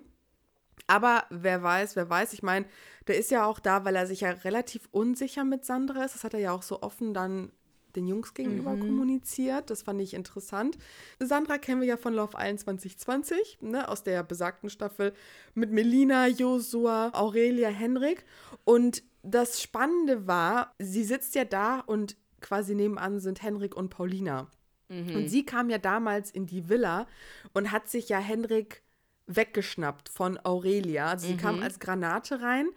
Aber 0.88 1.26
wer 1.30 1.62
weiß, 1.62 1.98
wer 1.98 2.10
weiß, 2.10 2.32
ich 2.32 2.44
meine, 2.44 2.66
der 3.08 3.18
ist 3.18 3.30
ja 3.30 3.46
auch 3.46 3.60
da, 3.60 3.84
weil 3.84 3.96
er 3.98 4.08
sich 4.08 4.22
ja 4.22 4.32
relativ 4.32 4.88
unsicher 4.92 5.44
mit 5.44 5.66
Sandra 5.66 6.06
ist. 6.06 6.16
Das 6.16 6.24
hat 6.24 6.34
er 6.34 6.40
ja 6.40 6.52
auch 6.54 6.64
so 6.64 6.82
offen 6.82 7.14
dann 7.14 7.52
den 7.96 8.08
Jungs 8.08 8.34
gegenüber 8.34 8.76
mhm. 8.76 8.82
kommuniziert. 8.82 9.70
Das 9.70 9.84
fand 9.84 10.02
ich 10.02 10.14
interessant. 10.14 10.78
Sandra 11.20 11.58
kennen 11.58 11.82
wir 11.82 11.88
ja 11.88 11.98
von 11.98 12.14
Love 12.14 12.38
Island 12.38 12.62
2020, 12.62 13.60
ne, 13.62 13.88
aus 13.88 14.04
der 14.04 14.24
besagten 14.24 14.70
Staffel 14.70 15.14
mit 15.54 15.72
Melina, 15.72 16.28
Josua, 16.28 17.12
Aurelia, 17.14 17.70
Henrik. 17.70 18.26
Und 18.64 19.04
das 19.24 19.62
Spannende 19.62 20.28
war, 20.28 20.74
sie 20.80 21.04
sitzt 21.04 21.36
ja 21.36 21.46
da 21.46 21.80
und 21.80 22.18
quasi 22.40 22.76
nebenan 22.76 23.20
sind 23.20 23.42
Henrik 23.42 23.76
und 23.76 23.90
Paulina. 23.90 24.48
Mhm. 24.90 25.16
Und 25.16 25.28
sie 25.30 25.46
kam 25.46 25.70
ja 25.70 25.78
damals 25.78 26.32
in 26.32 26.48
die 26.48 26.70
Villa 26.70 27.08
und 27.54 27.72
hat 27.72 27.90
sich 27.90 28.10
ja 28.10 28.20
Henrik 28.20 28.82
weggeschnappt 29.28 30.10
von 30.10 30.38
Aurelia. 30.44 31.08
Also 31.08 31.28
sie 31.28 31.34
mhm. 31.34 31.38
kam 31.38 31.62
als 31.62 31.80
Granate 31.80 32.42
rein 32.42 32.70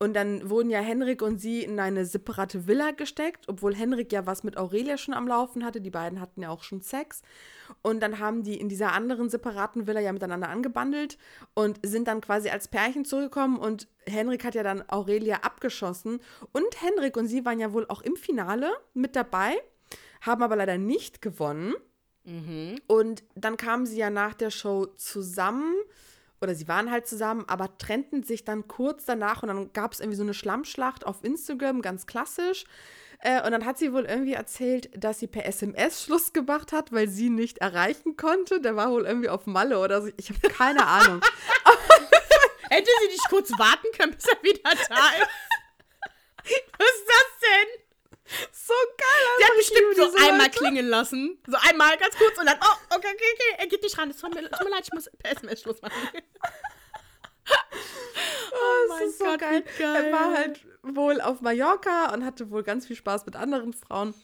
und 0.00 0.14
dann 0.14 0.48
wurden 0.48 0.70
ja 0.70 0.78
Henrik 0.78 1.22
und 1.22 1.38
sie 1.38 1.64
in 1.64 1.80
eine 1.80 2.06
separate 2.06 2.68
Villa 2.68 2.92
gesteckt, 2.92 3.48
obwohl 3.48 3.74
Henrik 3.74 4.12
ja 4.12 4.26
was 4.26 4.44
mit 4.44 4.56
Aurelia 4.56 4.96
schon 4.96 5.12
am 5.12 5.26
Laufen 5.26 5.64
hatte. 5.64 5.80
Die 5.80 5.90
beiden 5.90 6.20
hatten 6.20 6.42
ja 6.42 6.50
auch 6.50 6.62
schon 6.62 6.82
Sex. 6.82 7.22
Und 7.82 8.00
dann 8.00 8.20
haben 8.20 8.44
die 8.44 8.60
in 8.60 8.68
dieser 8.68 8.92
anderen 8.92 9.28
separaten 9.28 9.88
Villa 9.88 10.00
ja 10.00 10.12
miteinander 10.12 10.50
angebandelt 10.50 11.18
und 11.54 11.80
sind 11.82 12.06
dann 12.06 12.20
quasi 12.20 12.48
als 12.48 12.68
Pärchen 12.68 13.04
zurückgekommen 13.04 13.58
und 13.58 13.88
Henrik 14.06 14.44
hat 14.44 14.54
ja 14.54 14.62
dann 14.62 14.88
Aurelia 14.88 15.38
abgeschossen. 15.38 16.20
Und 16.52 16.80
Henrik 16.80 17.16
und 17.16 17.26
sie 17.26 17.44
waren 17.44 17.58
ja 17.58 17.72
wohl 17.72 17.86
auch 17.88 18.00
im 18.02 18.14
Finale 18.14 18.70
mit 18.94 19.16
dabei, 19.16 19.56
haben 20.20 20.44
aber 20.44 20.54
leider 20.54 20.78
nicht 20.78 21.20
gewonnen. 21.22 21.74
Mhm. 22.24 22.76
Und 22.86 23.24
dann 23.34 23.56
kamen 23.56 23.84
sie 23.84 23.98
ja 23.98 24.10
nach 24.10 24.34
der 24.34 24.50
Show 24.50 24.86
zusammen 24.96 25.74
oder 26.40 26.54
sie 26.54 26.68
waren 26.68 26.90
halt 26.90 27.06
zusammen, 27.06 27.44
aber 27.48 27.76
trennten 27.78 28.22
sich 28.22 28.44
dann 28.44 28.68
kurz 28.68 29.04
danach 29.04 29.42
und 29.42 29.48
dann 29.48 29.72
gab 29.72 29.92
es 29.92 30.00
irgendwie 30.00 30.16
so 30.16 30.22
eine 30.22 30.34
Schlammschlacht 30.34 31.06
auf 31.06 31.24
Instagram, 31.24 31.82
ganz 31.82 32.06
klassisch. 32.06 32.64
Äh, 33.20 33.44
und 33.44 33.50
dann 33.50 33.64
hat 33.64 33.78
sie 33.78 33.92
wohl 33.92 34.04
irgendwie 34.04 34.34
erzählt, 34.34 34.90
dass 34.96 35.18
sie 35.18 35.26
per 35.26 35.44
SMS 35.44 36.04
Schluss 36.04 36.32
gemacht 36.32 36.72
hat, 36.72 36.92
weil 36.92 37.08
sie 37.08 37.30
nicht 37.30 37.58
erreichen 37.58 38.16
konnte. 38.16 38.60
Der 38.60 38.76
war 38.76 38.90
wohl 38.92 39.06
irgendwie 39.06 39.28
auf 39.28 39.46
Malle 39.46 39.80
oder 39.80 40.02
so. 40.02 40.10
Ich 40.16 40.30
habe 40.30 40.40
keine 40.48 40.86
Ahnung. 40.86 41.20
Hätte 42.70 42.90
sie 43.02 43.08
nicht 43.08 43.28
kurz 43.28 43.50
warten 43.58 43.88
können, 43.96 44.14
bis 44.14 44.26
er 44.26 44.42
wieder 44.42 44.62
da 44.62 44.74
ist? 44.74 45.28
Was 46.78 46.88
ist 46.88 47.06
das 47.08 47.40
denn? 47.42 47.87
So 48.52 48.74
geil. 48.96 49.28
Sie 49.38 49.44
hat 49.44 49.56
bestimmt 49.56 49.96
so 49.96 50.24
einmal 50.24 50.46
Leute. 50.46 50.58
klingen 50.58 50.86
lassen. 50.86 51.38
So 51.46 51.56
einmal 51.68 51.96
ganz 51.96 52.14
kurz 52.16 52.38
und 52.38 52.46
dann, 52.46 52.58
oh, 52.60 52.94
okay, 52.96 53.08
okay, 53.14 53.24
okay, 53.34 53.56
er 53.58 53.66
geht 53.66 53.82
nicht 53.82 53.96
ran. 53.96 54.10
Es 54.10 54.18
tut 54.18 54.34
mir, 54.34 54.42
tut 54.50 54.64
mir 54.64 54.70
leid, 54.70 54.84
ich 54.84 54.92
muss 54.92 55.10
per 55.18 55.32
SMS 55.32 55.62
Schluss 55.62 55.80
machen. 55.80 55.96
oh, 58.52 58.54
oh 58.54 58.88
mein 58.88 59.08
ist 59.08 59.18
so 59.18 59.24
Gott, 59.24 59.40
geil. 59.40 59.64
geil. 59.78 60.04
Er 60.04 60.12
war 60.12 60.34
halt 60.34 60.60
wohl 60.82 61.20
auf 61.20 61.40
Mallorca 61.40 62.12
und 62.12 62.24
hatte 62.24 62.50
wohl 62.50 62.62
ganz 62.62 62.86
viel 62.86 62.96
Spaß 62.96 63.26
mit 63.26 63.36
anderen 63.36 63.72
Frauen. 63.72 64.14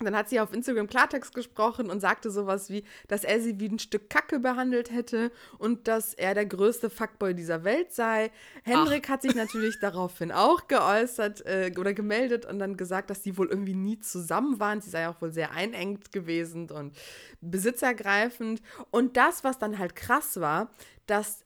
Dann 0.00 0.16
hat 0.16 0.28
sie 0.28 0.40
auf 0.40 0.52
Instagram 0.52 0.88
Klartext 0.88 1.34
gesprochen 1.34 1.88
und 1.88 2.00
sagte 2.00 2.28
sowas 2.28 2.68
wie, 2.68 2.82
dass 3.06 3.22
er 3.22 3.40
sie 3.40 3.60
wie 3.60 3.68
ein 3.68 3.78
Stück 3.78 4.10
Kacke 4.10 4.40
behandelt 4.40 4.90
hätte 4.90 5.30
und 5.58 5.86
dass 5.86 6.14
er 6.14 6.34
der 6.34 6.46
größte 6.46 6.90
Fuckboy 6.90 7.32
dieser 7.32 7.62
Welt 7.62 7.92
sei. 7.92 8.32
Hendrik 8.64 9.04
Ach. 9.06 9.12
hat 9.12 9.22
sich 9.22 9.36
natürlich 9.36 9.78
daraufhin 9.80 10.32
auch 10.32 10.66
geäußert 10.66 11.46
äh, 11.46 11.72
oder 11.78 11.94
gemeldet 11.94 12.44
und 12.44 12.58
dann 12.58 12.76
gesagt, 12.76 13.08
dass 13.08 13.22
die 13.22 13.38
wohl 13.38 13.48
irgendwie 13.48 13.74
nie 13.74 14.00
zusammen 14.00 14.58
waren. 14.58 14.80
Sie 14.80 14.90
sei 14.90 15.08
auch 15.08 15.22
wohl 15.22 15.32
sehr 15.32 15.52
einengt 15.52 16.10
gewesen 16.10 16.70
und 16.72 16.96
besitzergreifend. 17.40 18.62
Und 18.90 19.16
das, 19.16 19.44
was 19.44 19.60
dann 19.60 19.78
halt 19.78 19.94
krass 19.94 20.40
war, 20.40 20.70
dass 21.06 21.43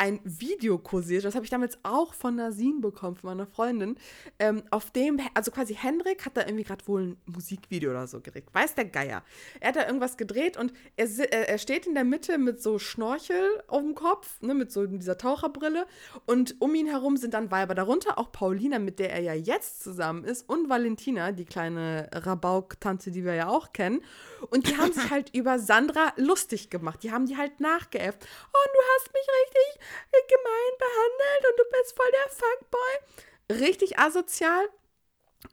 ein 0.00 0.18
Video 0.24 0.78
kursiert, 0.78 1.26
das 1.26 1.34
habe 1.34 1.44
ich 1.44 1.50
damals 1.50 1.78
auch 1.82 2.14
von 2.14 2.34
Nasin 2.34 2.80
bekommen, 2.80 3.16
von 3.16 3.28
meiner 3.28 3.46
Freundin, 3.46 3.96
ähm, 4.38 4.62
auf 4.70 4.90
dem, 4.90 5.20
also 5.34 5.50
quasi 5.50 5.74
Hendrik 5.74 6.24
hat 6.24 6.38
da 6.38 6.46
irgendwie 6.46 6.64
gerade 6.64 6.88
wohl 6.88 7.02
ein 7.02 7.16
Musikvideo 7.26 7.90
oder 7.90 8.06
so 8.06 8.22
gedreht, 8.22 8.46
weiß 8.50 8.76
der 8.76 8.86
Geier. 8.86 9.22
Er 9.60 9.68
hat 9.68 9.76
da 9.76 9.86
irgendwas 9.86 10.16
gedreht 10.16 10.56
und 10.56 10.72
er, 10.96 11.06
er 11.50 11.58
steht 11.58 11.86
in 11.86 11.92
der 11.92 12.04
Mitte 12.04 12.38
mit 12.38 12.62
so 12.62 12.78
Schnorchel 12.78 13.62
auf 13.68 13.82
dem 13.82 13.94
Kopf, 13.94 14.40
ne, 14.40 14.54
mit 14.54 14.72
so 14.72 14.86
dieser 14.86 15.18
Taucherbrille 15.18 15.84
und 16.24 16.56
um 16.60 16.74
ihn 16.74 16.86
herum 16.86 17.18
sind 17.18 17.34
dann 17.34 17.50
Weiber, 17.50 17.74
darunter 17.74 18.18
auch 18.18 18.32
Paulina, 18.32 18.78
mit 18.78 19.00
der 19.00 19.12
er 19.12 19.20
ja 19.20 19.34
jetzt 19.34 19.82
zusammen 19.82 20.24
ist 20.24 20.48
und 20.48 20.70
Valentina, 20.70 21.32
die 21.32 21.44
kleine 21.44 22.08
Rabauk-Tante, 22.14 23.10
die 23.10 23.26
wir 23.26 23.34
ja 23.34 23.48
auch 23.48 23.74
kennen 23.74 24.00
und 24.48 24.66
die 24.66 24.78
haben 24.78 24.94
sich 24.94 25.10
halt 25.10 25.34
über 25.34 25.58
Sandra 25.58 26.14
lustig 26.16 26.70
gemacht, 26.70 27.02
die 27.02 27.12
haben 27.12 27.26
die 27.26 27.36
halt 27.36 27.60
nachgeäfft. 27.60 28.26
Oh, 28.50 28.68
du 28.72 28.80
hast 28.94 29.12
mich 29.12 29.26
richtig 29.28 29.89
gemein 30.28 30.72
behandelt 30.78 31.50
und 31.50 31.58
du 31.58 31.64
bist 31.78 31.96
voll 31.96 32.10
der 32.12 32.30
Fuckboy. 32.30 33.60
Richtig 33.60 33.98
asozial. 33.98 34.68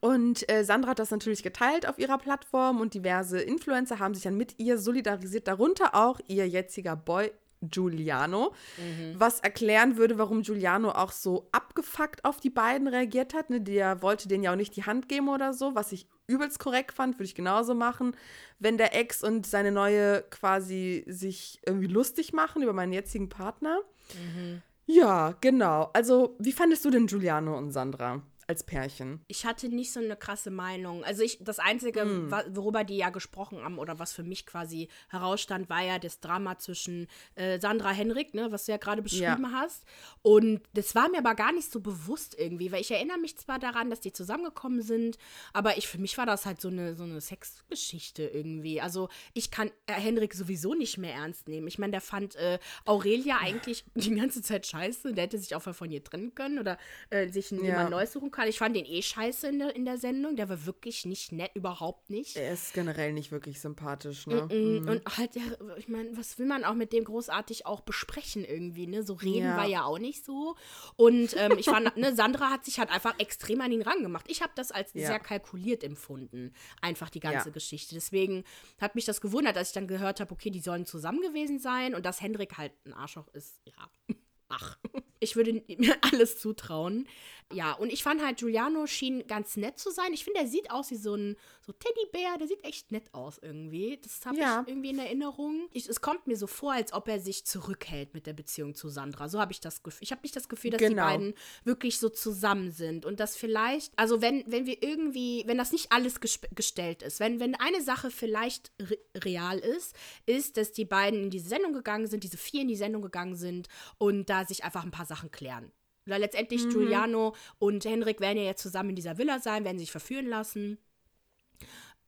Und 0.02 0.50
äh, 0.52 0.63
Sandra 0.63 0.91
hat 0.91 1.00
das 1.00 1.12
natürlich 1.12 1.43
geteilt 1.43 1.88
auf 1.88 1.97
ihrer 1.97 2.17
Plattform 2.17 2.82
und 2.82 2.93
diverse 2.93 3.39
Influencer 3.39 4.00
haben 4.00 4.13
sich 4.13 4.23
dann 4.23 4.36
mit 4.36 4.60
ihr 4.60 4.78
solidarisiert, 4.78 5.47
darunter 5.47 5.95
auch 5.95 6.19
ihr 6.28 6.47
jetziger 6.47 6.95
Boy 6.95 7.32
Giuliano, 7.62 8.54
mhm. 8.78 9.15
was 9.17 9.39
erklären 9.39 9.97
würde, 9.97 10.17
warum 10.17 10.43
Giuliano 10.43 10.91
auch 10.91 11.12
so 11.12 11.47
abgefuckt 11.52 12.23
auf 12.23 12.39
die 12.39 12.50
beiden 12.50 12.88
reagiert 12.88 13.34
hat. 13.34 13.50
Ne? 13.50 13.62
Der 13.62 14.02
wollte 14.02 14.28
denen 14.28 14.43
ja 14.43 14.52
auch 14.52 14.58
nicht 14.58 14.76
die 14.76 14.84
Hand 14.84 15.10
geben 15.10 15.30
oder 15.30 15.54
so, 15.54 15.73
was 15.73 15.91
ich 15.91 16.08
übelst 16.28 16.60
korrekt 16.60 16.91
fand, 16.91 17.15
würde 17.15 17.26
ich 17.26 17.36
genauso 17.36 17.73
machen. 17.73 18.15
Wenn 18.60 18.78
der 18.78 18.95
Ex 18.95 19.23
und 19.23 19.47
seine 19.47 19.71
neue 19.71 20.23
quasi 20.30 21.04
sich 21.08 21.60
irgendwie 21.65 21.88
lustig 21.88 22.34
machen 22.34 22.62
über 22.62 22.73
meinen 22.73 22.93
jetzigen 22.93 23.30
Partner. 23.30 23.80
Mhm. 24.13 24.62
Ja, 24.86 25.36
genau. 25.41 25.89
Also, 25.93 26.36
wie 26.39 26.54
fandest 26.54 26.86
du 26.86 26.89
denn 26.89 27.08
Giuliano 27.08 27.58
und 27.58 27.72
Sandra? 27.72 28.22
Als 28.47 28.63
Pärchen. 28.63 29.19
Ich 29.27 29.45
hatte 29.45 29.67
nicht 29.67 29.91
so 29.91 29.99
eine 29.99 30.15
krasse 30.15 30.51
Meinung. 30.51 31.03
Also 31.03 31.21
ich, 31.21 31.38
das 31.41 31.60
Einzige, 31.60 32.05
mm. 32.05 32.31
worüber 32.51 32.86
die 32.86 32.95
ja 32.95 33.10
gesprochen 33.10 33.62
haben 33.62 33.77
oder 33.77 33.99
was 33.99 34.13
für 34.13 34.23
mich 34.23 34.45
quasi 34.45 34.88
herausstand, 35.10 35.69
war 35.69 35.83
ja 35.83 35.99
das 35.99 36.21
Drama 36.21 36.57
zwischen 36.57 37.07
äh, 37.36 37.60
Sandra 37.60 37.91
Henrik, 37.91 38.33
ne, 38.33 38.49
was 38.49 38.65
du 38.65 38.71
ja 38.71 38.77
gerade 38.77 39.01
beschrieben 39.01 39.43
ja. 39.43 39.51
hast. 39.51 39.83
Und 40.21 40.62
das 40.73 40.95
war 40.95 41.10
mir 41.10 41.17
aber 41.17 41.36
gar 41.36 41.51
nicht 41.51 41.69
so 41.69 41.81
bewusst 41.81 42.39
irgendwie, 42.39 42.71
weil 42.71 42.79
ich 42.79 42.91
erinnere 42.91 43.17
mich 43.17 43.38
zwar 43.38 43.60
daran, 43.60 43.89
dass 43.89 43.99
die 43.99 44.13
zusammengekommen 44.13 44.81
sind, 44.81 45.17
aber 45.51 45.77
ich, 45.77 45.89
für 45.89 45.97
mich 45.97 46.17
war 46.17 46.25
das 46.25 46.45
halt 46.45 46.62
so 46.62 46.69
eine, 46.69 46.95
so 46.95 47.03
eine 47.03 47.19
Sexgeschichte 47.19 48.23
irgendwie. 48.23 48.79
Also 48.79 49.10
ich 49.33 49.51
kann 49.51 49.71
äh, 49.88 49.93
Henrik 49.93 50.33
sowieso 50.33 50.73
nicht 50.73 50.97
mehr 50.97 51.13
ernst 51.13 51.49
nehmen. 51.49 51.67
Ich 51.67 51.79
meine, 51.79 51.91
der 51.91 52.01
fand 52.01 52.38
äh, 52.38 52.60
Aurelia 52.86 53.39
eigentlich 53.41 53.83
die 53.95 54.15
ganze 54.15 54.41
Zeit 54.41 54.65
scheiße. 54.65 55.13
Der 55.13 55.25
hätte 55.25 55.38
sich 55.38 55.53
auch 55.53 55.63
von 55.63 55.91
ihr 55.91 56.01
trennen 56.01 56.33
können 56.33 56.60
oder 56.60 56.77
äh, 57.10 57.27
sich 57.27 57.51
ja. 57.51 57.62
jemand 57.62 57.89
Neues 57.89 58.13
suchen 58.13 58.31
können 58.31 58.37
kann. 58.38 58.47
Ich 58.47 58.60
fand 58.60 58.76
den 58.76 58.86
eh 58.86 59.02
scheiße 59.02 59.47
in 59.47 59.60
der, 59.60 59.76
in 59.76 59.86
der 59.86 59.97
Sendung. 59.97 60.36
Der 60.36 60.47
war 60.47 60.65
wirklich 60.65 61.06
nicht 61.06 61.32
nett, 61.32 61.52
überhaupt 61.56 62.10
nicht. 62.10 62.38
Er 62.38 62.54
ist 62.54 62.73
generell 62.73 63.12
nicht 63.12 63.32
wirklich 63.32 63.60
sympathisch, 63.60 64.28
ne? 64.28 64.43
Mm 64.43 64.50
-mm. 64.50 64.80
Mhm. 64.80 64.88
Und 64.89 65.17
halt, 65.17 65.36
ja, 65.36 65.41
ich 65.78 65.88
meine, 65.88 66.15
was 66.15 66.39
will 66.39 66.45
man 66.45 66.63
auch 66.63 66.76
mit 66.76 66.93
dem 66.93 67.04
großartig 67.04 67.65
auch 67.65 67.82
besprechen 67.82 68.45
irgendwie, 68.45 68.88
ne? 68.88 69.04
So 69.04 69.13
reden 69.15 69.47
ja. 69.47 69.58
war 69.58 69.67
ja 69.67 69.84
auch 69.84 70.00
nicht 70.00 70.23
so. 70.23 70.56
Und 70.95 71.36
ähm, 71.38 71.58
ich 71.58 71.65
fand, 71.65 71.97
ne, 71.97 72.15
Sandra 72.15 72.50
hat 72.50 72.63
sich 72.63 72.80
halt 72.80 72.89
einfach 72.91 73.19
extrem 73.19 73.60
an 73.62 73.71
ihn 73.71 73.82
rangemacht. 73.82 74.30
Ich 74.30 74.41
habe 74.41 74.52
das 74.56 74.71
als 74.71 74.93
ja. 74.93 75.08
sehr 75.08 75.19
kalkuliert 75.19 75.84
empfunden, 75.84 76.54
einfach 76.82 77.10
die 77.10 77.19
ganze. 77.19 77.52
Geschichte. 77.58 77.95
Deswegen 77.95 78.43
hat 78.80 78.95
mich 78.95 79.06
das 79.06 79.21
gewundert, 79.21 79.58
als 79.58 79.69
ich 79.69 79.73
dann 79.73 79.88
gehört 79.88 80.19
habe, 80.19 80.32
okay, 80.32 80.52
die 80.52 80.60
sollen 80.60 80.86
zusammen 80.86 81.21
gewesen 81.21 81.60
sein 81.60 81.95
und 81.95 82.06
dass 82.06 82.21
Hendrik 82.21 82.58
halt 82.58 82.71
ein 82.86 82.93
Arschloch 82.93 83.28
ist, 83.30 83.62
ja. 83.65 83.73
Ach, 84.50 84.78
ich 85.19 85.36
würde 85.36 85.63
mir 85.77 85.95
alles 86.01 86.38
zutrauen. 86.39 87.08
Ja, 87.53 87.71
und 87.73 87.93
ich 87.93 88.03
fand 88.03 88.21
halt, 88.21 88.39
Giuliano 88.39 88.88
schien 88.88 89.25
ganz 89.25 89.56
nett 89.56 89.80
zu 89.80 89.89
sein. 89.89 90.12
Ich 90.12 90.25
finde, 90.25 90.41
er 90.41 90.47
sieht 90.47 90.69
aus 90.69 90.91
wie 90.91 90.97
so 90.97 91.15
ein 91.15 91.38
so 91.65 91.71
Teddybär. 91.71 92.38
Der 92.38 92.47
sieht 92.47 92.63
echt 92.65 92.91
nett 92.91 93.13
aus 93.13 93.39
irgendwie. 93.41 93.97
Das 94.03 94.25
habe 94.25 94.38
ja. 94.38 94.62
ich 94.62 94.67
irgendwie 94.67 94.89
in 94.89 94.99
Erinnerung. 94.99 95.69
Ich, 95.71 95.88
es 95.88 96.01
kommt 96.01 96.27
mir 96.27 96.36
so 96.36 96.45
vor, 96.45 96.73
als 96.73 96.91
ob 96.91 97.08
er 97.08 97.21
sich 97.21 97.45
zurückhält 97.45 98.13
mit 98.13 98.27
der 98.27 98.34
Beziehung 98.34 98.75
zu 98.75 98.89
Sandra. 98.89 99.30
So 99.30 99.39
habe 99.39 99.53
ich 99.53 99.62
das 99.62 99.82
Gefühl. 99.82 100.03
Ich 100.03 100.12
habe 100.12 100.21
nicht 100.23 100.36
das 100.36 100.49
Gefühl, 100.49 100.71
dass 100.71 100.82
genau. 100.82 100.89
die 100.89 100.95
beiden 100.95 101.34
wirklich 101.63 101.99
so 101.99 102.10
zusammen 102.10 102.71
sind. 102.71 103.06
Und 103.06 103.21
dass 103.21 103.38
vielleicht, 103.38 103.97
also 103.97 104.21
wenn, 104.21 104.43
wenn 104.47 104.65
wir 104.65 104.84
irgendwie, 104.84 105.43
wenn 105.47 105.58
das 105.58 105.71
nicht 105.71 105.93
alles 105.93 106.19
gestellt 106.19 107.01
ist, 107.01 107.21
wenn, 107.21 107.39
wenn 107.39 107.56
eine 107.56 107.82
Sache 107.82 108.12
vielleicht 108.12 108.73
re 108.82 108.97
real 109.15 109.58
ist, 109.58 109.95
ist, 110.25 110.58
dass 110.58 110.73
die 110.73 110.86
beiden 110.86 111.23
in 111.23 111.30
diese 111.30 111.47
Sendung 111.47 111.71
gegangen 111.71 112.08
sind, 112.08 112.23
diese 112.23 112.38
vier 112.38 112.62
in 112.62 112.67
die 112.67 112.75
Sendung 112.75 113.01
gegangen 113.01 113.36
sind 113.36 113.67
und 113.97 114.30
da 114.30 114.45
sich 114.45 114.63
einfach 114.63 114.84
ein 114.84 114.91
paar 114.91 115.06
Sachen 115.08 115.32
klären. 115.32 115.72
Weil 116.06 116.22
letztendlich 116.22 116.65
mhm. 116.65 116.70
Giuliano 116.70 117.36
und 117.60 117.84
Henrik 117.86 118.20
werden 118.22 118.38
ja 118.38 118.46
jetzt 118.46 118.62
zusammen 118.62 118.91
in 118.91 118.96
dieser 118.96 119.17
Villa 119.17 119.39
sein, 119.39 119.65
werden 119.65 119.80
sich 119.80 119.91
verführen 119.91 120.28
lassen. 120.28 120.78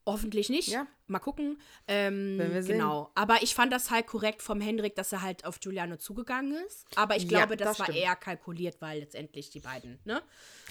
Hoffentlich 0.05 0.49
nicht. 0.49 0.69
Ja. 0.69 0.87
Mal 1.07 1.19
gucken. 1.19 1.59
Ähm, 1.87 2.39
wir 2.39 2.63
sehen. 2.63 2.77
genau. 2.77 3.11
Aber 3.13 3.43
ich 3.43 3.53
fand 3.53 3.71
das 3.71 3.91
halt 3.91 4.07
korrekt 4.07 4.41
vom 4.41 4.59
Hendrik, 4.59 4.95
dass 4.95 5.11
er 5.11 5.21
halt 5.21 5.45
auf 5.45 5.59
Giuliano 5.59 5.97
zugegangen 5.97 6.53
ist. 6.65 6.85
Aber 6.95 7.15
ich 7.15 7.23
Ja, 7.23 7.39
glaube, 7.39 7.57
das, 7.57 7.77
das 7.77 7.87
war 7.87 7.95
eher 7.95 8.15
kalkuliert, 8.15 8.81
weil 8.81 9.01
letztendlich 9.01 9.51
die 9.51 9.59
beiden, 9.59 9.99
ne? 10.05 10.23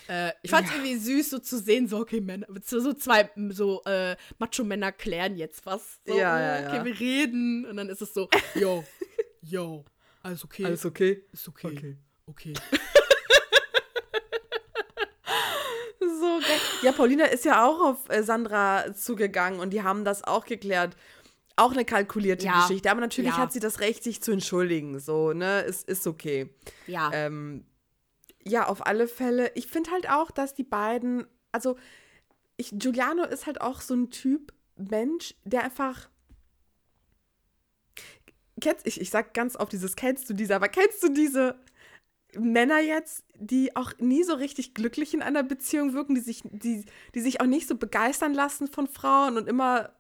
Äh, 0.09 0.33
ich 0.43 0.51
fand 0.51 0.67
es 0.67 0.73
irgendwie 0.73 0.97
süß, 0.97 1.31
so 1.31 1.39
zu 1.39 1.59
sehen, 1.59 1.87
so, 1.87 1.99
okay, 1.99 2.21
Männer, 2.21 2.47
so, 2.65 2.93
zwei 2.95 3.31
so 3.51 3.83
äh, 3.85 4.17
Macho-Männer 4.39 4.91
klären 4.91 5.37
jetzt 5.37 5.67
was. 5.67 6.01
So, 6.07 6.17
Ja, 6.19 6.35
oh, 6.35 6.39
ja, 6.41 6.61
ja. 6.61 6.69
Okay, 6.69 6.85
wir 6.85 6.99
reden. 6.99 7.67
Und 7.67 7.77
dann 7.77 7.89
ist 7.91 8.01
es 8.01 8.15
so, 8.15 8.29
yo, 8.55 8.85
yo, 9.43 9.85
alles 10.23 10.45
okay. 10.45 10.65
okay? 10.85 11.25
ist 11.31 11.47
okay. 11.47 11.67
okay. 11.67 11.97
Okay. 12.29 12.55
So 16.01 16.39
geil. 16.41 16.59
Ja, 16.83 16.93
Paulina 16.93 17.25
ist 17.27 17.45
ja 17.45 17.65
auch 17.67 17.81
auf 17.81 18.09
äh, 18.09 18.23
Sandra 18.23 18.93
zugegangen 18.95 19.61
und 19.61 19.71
die 19.71 19.83
haben 19.83 20.05
das 20.05 20.25
auch 20.25 20.45
geklärt. 20.45 20.97
Auch 21.57 21.73
eine 21.73 21.85
kalkulierte 21.85 22.47
Ja. 22.47 22.61
Geschichte. 22.61 22.91
Aber 22.91 23.01
natürlich 23.01 23.33
Ja. 23.33 23.39
hat 23.39 23.53
sie 23.53 23.61
das 23.61 23.81
Recht, 23.81 24.03
sich 24.05 24.23
zu 24.23 24.31
entschuldigen. 24.33 24.99
So, 25.01 25.33
ne? 25.33 25.65
Es 25.65 25.83
ist 25.83 26.07
okay. 26.07 26.51
Ja. 26.87 27.11
Ähm, 27.13 27.65
ja, 28.45 28.67
auf 28.69 28.87
alle 28.87 29.09
Fälle. 29.09 29.51
Ich 29.55 29.67
finde 29.67 29.91
halt 29.91 30.09
auch, 30.09 30.31
dass 30.31 30.55
die 30.55 30.65
beiden, 30.65 31.27
also 31.53 31.77
ich, 32.57 32.71
Giuliano 32.73 33.25
ist 33.25 33.47
halt 33.47 33.61
auch 33.61 33.81
so 33.81 33.95
ein 33.95 34.11
Typ 34.11 34.53
Mensch, 34.77 35.35
der 35.45 35.65
einfach. 35.65 36.09
Kennst, 38.61 38.87
ich, 38.87 39.01
ich 39.01 39.11
sag 39.11 39.35
ganz 39.35 39.57
oft 39.57 39.73
dieses, 39.73 39.95
kennst 39.97 40.29
du 40.31 40.35
diese, 40.35 40.55
aber 40.57 40.69
kennst 40.69 41.03
du 41.03 41.09
diese 41.13 41.57
Männer 42.39 42.81
jetzt, 42.81 43.25
die 43.39 43.77
auch 43.77 43.93
nie 43.99 44.23
so 44.23 44.35
richtig 44.35 44.75
glücklich 44.75 45.15
in 45.15 45.23
einer 45.23 45.43
Beziehung 45.43 45.93
wirken, 45.93 46.15
die 46.15 46.21
sich, 46.21 46.43
die, 46.45 46.85
die 47.15 47.21
sich 47.21 47.41
auch 47.41 47.47
nicht 47.47 47.69
so 47.69 47.77
begeistern 47.77 48.35
lassen 48.35 48.69
von 48.69 48.87
Frauen 48.87 49.37
und 49.37 49.49
immer 49.49 49.91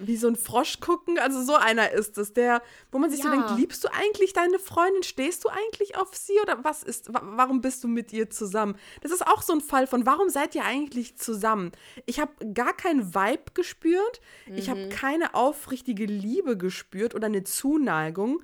wie 0.00 0.16
so 0.16 0.28
ein 0.28 0.36
Frosch 0.36 0.80
gucken. 0.80 1.18
Also 1.18 1.42
so 1.42 1.54
einer 1.54 1.90
ist 1.92 2.18
es, 2.18 2.32
der, 2.32 2.62
wo 2.92 2.98
man 2.98 3.10
sich 3.10 3.20
so 3.22 3.28
Ja. 3.28 3.34
denkt, 3.34 3.50
liebst 3.56 3.82
du 3.84 3.88
eigentlich 3.92 4.32
deine 4.32 4.58
Freundin? 4.58 5.02
Stehst 5.02 5.44
du 5.44 5.48
eigentlich 5.48 5.96
auf 5.96 6.14
sie 6.14 6.38
oder 6.42 6.64
was 6.64 6.82
ist, 6.82 7.12
wa 7.12 7.20
warum 7.22 7.60
bist 7.60 7.82
du 7.84 7.88
mit 7.88 8.12
ihr 8.12 8.30
zusammen? 8.30 8.76
Das 9.02 9.12
ist 9.12 9.26
auch 9.26 9.42
so 9.42 9.52
ein 9.52 9.60
Fall 9.60 9.86
von, 9.86 10.06
warum 10.06 10.28
seid 10.28 10.54
ihr 10.54 10.64
eigentlich 10.64 11.16
zusammen? 11.16 11.72
Ich 12.06 12.20
habe 12.20 12.32
gar 12.54 12.74
keinen 12.76 13.14
Vibe 13.14 13.52
gespürt. 13.54 14.20
Ich 14.54 14.70
habe 14.70 14.88
keine 14.88 15.34
aufrichtige 15.34 16.06
Liebe 16.06 16.56
gespürt 16.56 17.14
oder 17.14 17.26
eine 17.26 17.44
Zuneigung. 17.44 18.42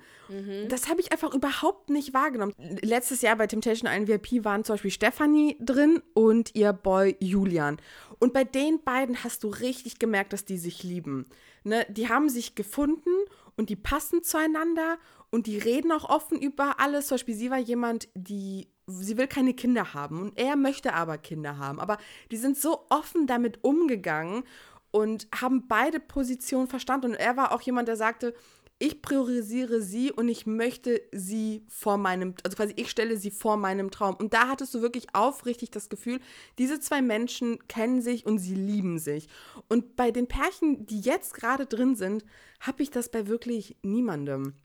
Das 0.69 0.89
habe 0.89 1.01
ich 1.01 1.11
einfach 1.11 1.33
überhaupt 1.33 1.89
nicht 1.91 2.13
wahrgenommen. 2.13 2.53
Letztes 2.81 3.21
Jahr 3.21 3.35
bei 3.35 3.45
Temptation 3.45 3.89
Island 3.89 4.07
VIP 4.07 4.43
waren 4.43 4.63
zum 4.63 4.73
Beispiel 4.73 4.89
Stefanie 4.91 5.55
drin 5.59 6.01
und 6.15 6.55
ihr 6.55 6.73
Boy 6.73 7.15
Julian. 7.19 7.77
Und 8.19 8.33
bei 8.33 8.43
den 8.43 8.83
beiden 8.83 9.23
hast 9.23 9.43
du 9.43 9.49
richtig 9.49 9.99
gemerkt, 9.99 10.33
dass 10.33 10.43
die 10.45 10.57
sich 10.57 10.81
lieben. 10.83 11.25
Ne? 11.65 11.85
Die 11.89 12.09
haben 12.09 12.29
sich 12.29 12.55
gefunden 12.55 13.09
und 13.57 13.69
die 13.69 13.75
passen 13.75 14.23
zueinander 14.23 14.97
und 15.31 15.47
die 15.47 15.57
reden 15.57 15.91
auch 15.91 16.07
offen 16.09 16.39
über 16.39 16.79
alles. 16.79 17.07
Zum 17.07 17.15
Beispiel, 17.15 17.35
sie 17.35 17.49
war 17.49 17.57
jemand, 17.57 18.07
die, 18.13 18.69
sie 18.87 19.17
will 19.17 19.27
keine 19.27 19.53
Kinder 19.53 19.93
haben 19.93 20.21
und 20.21 20.37
er 20.37 20.55
möchte 20.55 20.93
aber 20.93 21.17
Kinder 21.17 21.57
haben. 21.57 21.79
Aber 21.79 21.97
die 22.31 22.37
sind 22.37 22.57
so 22.57 22.85
offen 22.89 23.25
damit 23.27 23.63
umgegangen 23.63 24.43
und 24.91 25.27
haben 25.33 25.67
beide 25.67 25.99
Positionen 25.99 26.67
verstanden. 26.67 27.11
Und 27.11 27.15
er 27.15 27.35
war 27.35 27.51
auch 27.51 27.61
jemand, 27.61 27.87
der 27.87 27.97
sagte, 27.97 28.35
ich 28.77 29.01
priorisiere 29.01 29.81
sie 29.81 30.11
und 30.11 30.27
ich 30.27 30.45
möchte 30.45 31.01
sie 31.13 31.63
vor 31.69 31.97
meinem, 31.97 32.35
also 32.43 32.57
quasi 32.57 32.73
ich 32.75 32.89
stelle 32.89 33.15
sie 33.15 33.31
vor 33.31 33.55
meinem 33.55 33.89
Traum. 33.89 34.15
Und 34.15 34.33
da 34.33 34.49
hattest 34.49 34.73
du 34.73 34.81
wirklich 34.81 35.07
aufrichtig 35.13 35.71
das 35.71 35.87
Gefühl, 35.87 36.19
diese 36.57 36.81
zwei 36.81 37.01
Menschen 37.01 37.65
kennen 37.69 38.01
sich 38.01 38.25
und 38.25 38.39
sie 38.39 38.55
lieben 38.55 38.99
sich. 38.99 39.29
Und 39.69 39.95
bei 39.95 40.11
den 40.11 40.27
Pärchen, 40.27 40.85
die 40.85 40.99
jetzt 40.99 41.33
gerade 41.33 41.65
drin 41.65 41.95
sind, 41.95 42.25
habe 42.59 42.83
ich 42.83 42.91
das 42.91 43.09
bei 43.09 43.27
wirklich 43.27 43.77
niemandem. 43.81 44.55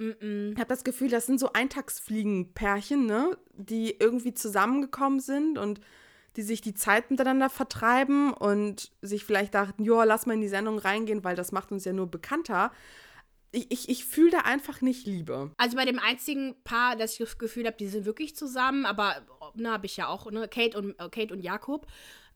Ich 0.55 0.59
habe 0.59 0.69
das 0.69 0.83
Gefühl, 0.83 1.09
das 1.09 1.27
sind 1.27 1.39
so 1.39 1.53
Eintagsfliegen-Pärchen, 1.53 3.07
ne, 3.07 3.39
die 3.55 3.95
irgendwie 4.01 4.35
zusammengekommen 4.35 5.21
sind 5.21 5.57
und 5.57 5.81
die 6.37 6.43
sich 6.43 6.61
die 6.61 6.75
Zeit 6.75 7.11
miteinander 7.11 7.51
vertreiben 7.51 8.33
und 8.33 8.91
sich 9.03 9.25
vielleicht 9.25 9.55
dachten, 9.55 9.85
ja, 9.85 10.03
lass 10.05 10.27
mal 10.27 10.35
in 10.35 10.41
die 10.41 10.49
Sendung 10.49 10.79
reingehen, 10.79 11.23
weil 11.23 11.37
das 11.37 11.53
macht 11.53 11.71
uns 11.71 11.85
ja 11.85 11.93
nur 11.93 12.09
bekannter. 12.09 12.73
Ich, 13.53 13.71
ich, 13.71 13.89
ich 13.89 14.05
fühle 14.05 14.31
da 14.31 14.39
einfach 14.41 14.81
nicht 14.81 15.07
Liebe. 15.07 15.51
Also 15.57 15.77
bei 15.77 15.85
dem 15.85 15.99
einzigen 15.99 16.55
Paar, 16.63 16.97
das 16.97 17.13
ich 17.13 17.19
das 17.19 17.39
Gefühl 17.39 17.67
habe, 17.67 17.77
die 17.77 17.89
sind 17.89 18.05
wirklich 18.05 18.37
zusammen, 18.37 18.87
aber 18.87 19.27
ne, 19.55 19.71
habe 19.71 19.87
ich 19.87 19.97
ja 19.97 20.07
auch, 20.09 20.31
ne, 20.31 20.47
Kate 20.49 20.79
und 20.79 20.91
äh, 21.01 21.09
Kate 21.09 21.35
und 21.35 21.41
Jakob. 21.41 21.87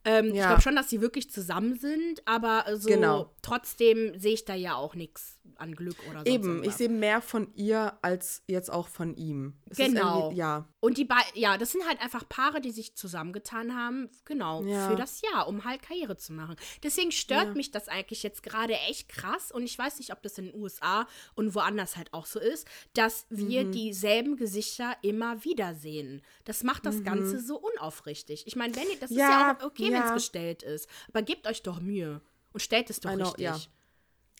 Ähm, 0.03 0.27
Ich 0.27 0.35
Ja. 0.35 0.47
glaube 0.47 0.61
schon, 0.61 0.75
dass 0.75 0.89
sie 0.89 1.01
wirklich 1.01 1.31
zusammen 1.31 1.79
sind, 1.79 2.21
aber 2.27 2.65
so 2.77 2.89
Genau. 2.89 3.33
Trotzdem 3.45 4.17
sehe 4.19 4.33
ich 4.33 4.45
da 4.45 4.55
ja 4.55 4.75
auch 4.75 4.95
nichts 4.95 5.39
an 5.57 5.75
Glück 5.75 5.95
oder 6.09 6.19
so. 6.19 6.25
Eben, 6.25 6.63
ich 6.63 6.73
sehe 6.73 6.89
mehr 6.89 7.21
von 7.21 7.53
ihr 7.53 7.97
als 8.01 8.41
jetzt 8.47 8.69
auch 8.71 8.87
von 8.87 9.15
ihm. 9.15 9.53
Es 9.69 9.77
ist 9.79 9.85
Genau. 9.85 10.31
Ja. 10.31 10.67
Und 10.79 10.97
die 10.97 11.05
beiden, 11.05 11.31
ja, 11.35 11.57
das 11.57 11.71
sind 11.71 11.87
halt 11.87 12.01
einfach 12.01 12.27
Paare, 12.27 12.59
die 12.59 12.71
sich 12.71 12.95
zusammengetan 12.95 13.75
haben, 13.75 14.09
genau, 14.25 14.63
Ja. 14.63 14.89
für 14.89 14.95
das 14.95 15.21
Jahr, 15.21 15.47
um 15.47 15.63
halt 15.63 15.81
Karriere 15.83 16.17
zu 16.17 16.33
machen. 16.33 16.55
Deswegen 16.83 17.11
stört 17.11 17.47
Ja. 17.49 17.53
mich 17.53 17.71
das 17.71 17.87
eigentlich 17.87 18.23
jetzt 18.23 18.43
gerade 18.43 18.73
echt 18.89 19.07
krass 19.07 19.51
und 19.51 19.63
ich 19.63 19.77
weiß 19.77 19.99
nicht, 19.99 20.11
ob 20.11 20.21
das 20.23 20.37
in 20.39 20.45
den 20.51 20.55
USA 20.61 21.07
und 21.35 21.55
woanders 21.55 21.95
halt 21.95 22.13
auch 22.13 22.25
so 22.25 22.39
ist, 22.39 22.67
dass 22.93 23.25
wir 23.29 23.65
Mhm. 23.65 23.71
dieselben 23.71 24.35
Gesichter 24.37 24.95
immer 25.03 25.43
wieder 25.45 25.75
sehen. 25.75 26.21
Das 26.45 26.63
macht 26.63 26.85
das 26.85 27.03
Ganze 27.03 27.39
so 27.39 27.57
unaufrichtig. 27.59 28.43
Ich 28.47 28.55
meine, 28.55 28.75
wenn 28.75 28.89
ihr, 28.89 28.99
das 28.99 29.11
ist 29.11 29.15
Mhm. 29.17 29.21
Ja, 29.21 29.29
ja 29.29 29.57
auch 29.59 29.63
okay, 29.65 29.85
wenn 29.85 29.93
ja. 29.93 30.07
es 30.07 30.13
gestellt 30.13 30.63
ist, 30.63 30.89
aber 31.09 31.21
gebt 31.21 31.47
euch 31.47 31.61
doch 31.61 31.79
Mühe 31.79 32.21
und 32.55 32.61
stellt 32.61 32.89
es 32.89 33.01
doch 33.01 33.13
know, 33.13 33.25
richtig. 33.25 33.43
ja. 33.43 33.59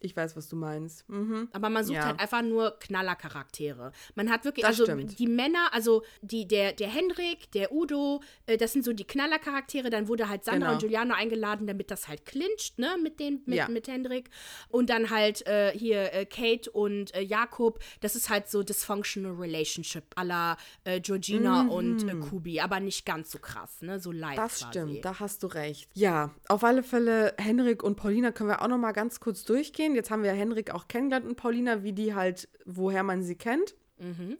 Ich 0.02 0.16
weiß, 0.16 0.36
was 0.36 0.50
du 0.50 0.56
meinst. 0.56 1.08
Mhm. 1.10 1.48
Aber 1.54 1.70
man 1.70 1.84
sucht 1.84 1.96
Ja. 1.98 2.06
halt 2.06 2.20
einfach 2.20 2.42
nur 2.42 2.78
Knallercharaktere. 2.80 3.92
Man 4.16 4.30
hat 4.30 4.44
wirklich, 4.46 4.64
Das 4.66 4.80
also 4.80 4.84
stimmt. 4.84 5.18
die 5.18 5.26
Männer, 5.28 5.70
also 5.74 6.04
die, 6.22 6.48
der, 6.48 6.74
der 6.74 6.90
Hendrik, 6.90 7.50
der 7.52 7.72
Udo, 7.72 8.22
äh, 8.46 8.58
das 8.58 8.74
sind 8.74 8.84
so 8.86 8.94
die 8.94 9.06
Knallercharaktere. 9.06 9.90
Dann 9.90 10.08
wurde 10.08 10.28
halt 10.30 10.44
Sandra 10.44 10.60
Genau. 10.68 10.74
und 10.74 10.80
Giuliano 10.80 11.14
eingeladen, 11.14 11.66
damit 11.66 11.92
das 11.92 12.08
halt 12.08 12.26
clincht, 12.26 12.78
ne, 12.78 12.98
mit 13.02 13.20
den, 13.20 13.42
mit, 13.46 13.58
Ja. 13.58 13.68
mit 13.70 13.88
Hendrik. 13.88 14.30
Und 14.68 14.90
dann 14.90 15.10
halt 15.10 15.48
äh, 15.48 15.72
hier 15.72 16.14
äh, 16.14 16.26
Kate 16.26 16.70
und 16.72 17.14
äh, 17.16 17.22
Jakob. 17.22 17.80
Das 18.02 18.16
ist 18.16 18.30
halt 18.30 18.50
so 18.50 18.64
dysfunctional 18.64 19.34
relationship 19.34 20.04
à 20.18 20.24
la 20.24 20.58
äh, 20.84 21.00
Georgina 21.00 21.68
und 21.68 22.08
äh, 22.08 22.16
Kubi, 22.16 22.60
aber 22.60 22.80
nicht 22.80 23.06
ganz 23.06 23.32
so 23.32 23.40
krass, 23.40 23.82
ne, 23.82 24.00
so 24.00 24.12
live 24.12 24.32
Mhm. 24.36 24.36
Das 24.36 24.60
quasi. 24.60 24.66
stimmt, 24.72 25.06
da 25.06 25.20
hast 25.20 25.42
du 25.44 25.48
recht. 25.48 25.90
Ja, 25.94 26.32
auf 26.50 26.64
alle 26.64 26.84
Fälle, 26.84 27.34
Henrik 27.38 27.82
und 27.84 27.96
Paulina 27.96 28.32
können 28.32 28.50
wir 28.50 28.62
auch 28.62 28.68
noch 28.68 28.78
mal 28.78 28.92
ganz 28.92 29.20
kurz 29.20 29.44
durchgehen. 29.46 29.85
Jetzt 29.94 30.10
haben 30.10 30.24
wir 30.24 30.32
Henrik 30.32 30.74
auch 30.74 30.88
kennengelernt 30.88 31.28
und 31.28 31.36
Paulina, 31.36 31.84
wie 31.84 31.94
die 31.94 32.16
halt, 32.16 32.48
woher 32.66 33.04
man 33.04 33.22
sie 33.22 33.36
kennt. 33.36 33.76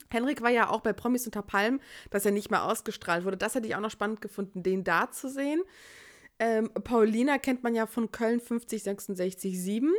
Henrik 0.10 0.42
war 0.42 0.50
ja 0.50 0.70
auch 0.70 0.82
bei 0.82 0.94
Promis 0.94 1.26
unter 1.26 1.42
Palm, 1.42 1.80
dass 2.10 2.26
er 2.26 2.32
nicht 2.32 2.50
mehr 2.50 2.64
ausgestrahlt 2.64 3.26
wurde. 3.26 3.38
Das 3.38 3.56
hätte 3.56 3.68
ich 3.68 3.76
auch 3.76 3.82
noch 3.82 3.92
spannend 3.92 4.22
gefunden, 4.22 4.64
den 4.64 4.84
da 4.84 5.12
zu 5.12 5.30
sehen. 5.30 5.62
Ähm, 6.40 6.70
Paulina 6.84 7.38
kennt 7.38 7.64
man 7.64 7.76
ja 7.76 7.86
von 7.86 8.12
Köln 8.12 8.40
50, 8.40 8.84
66, 8.84 9.62
7. 9.62 9.94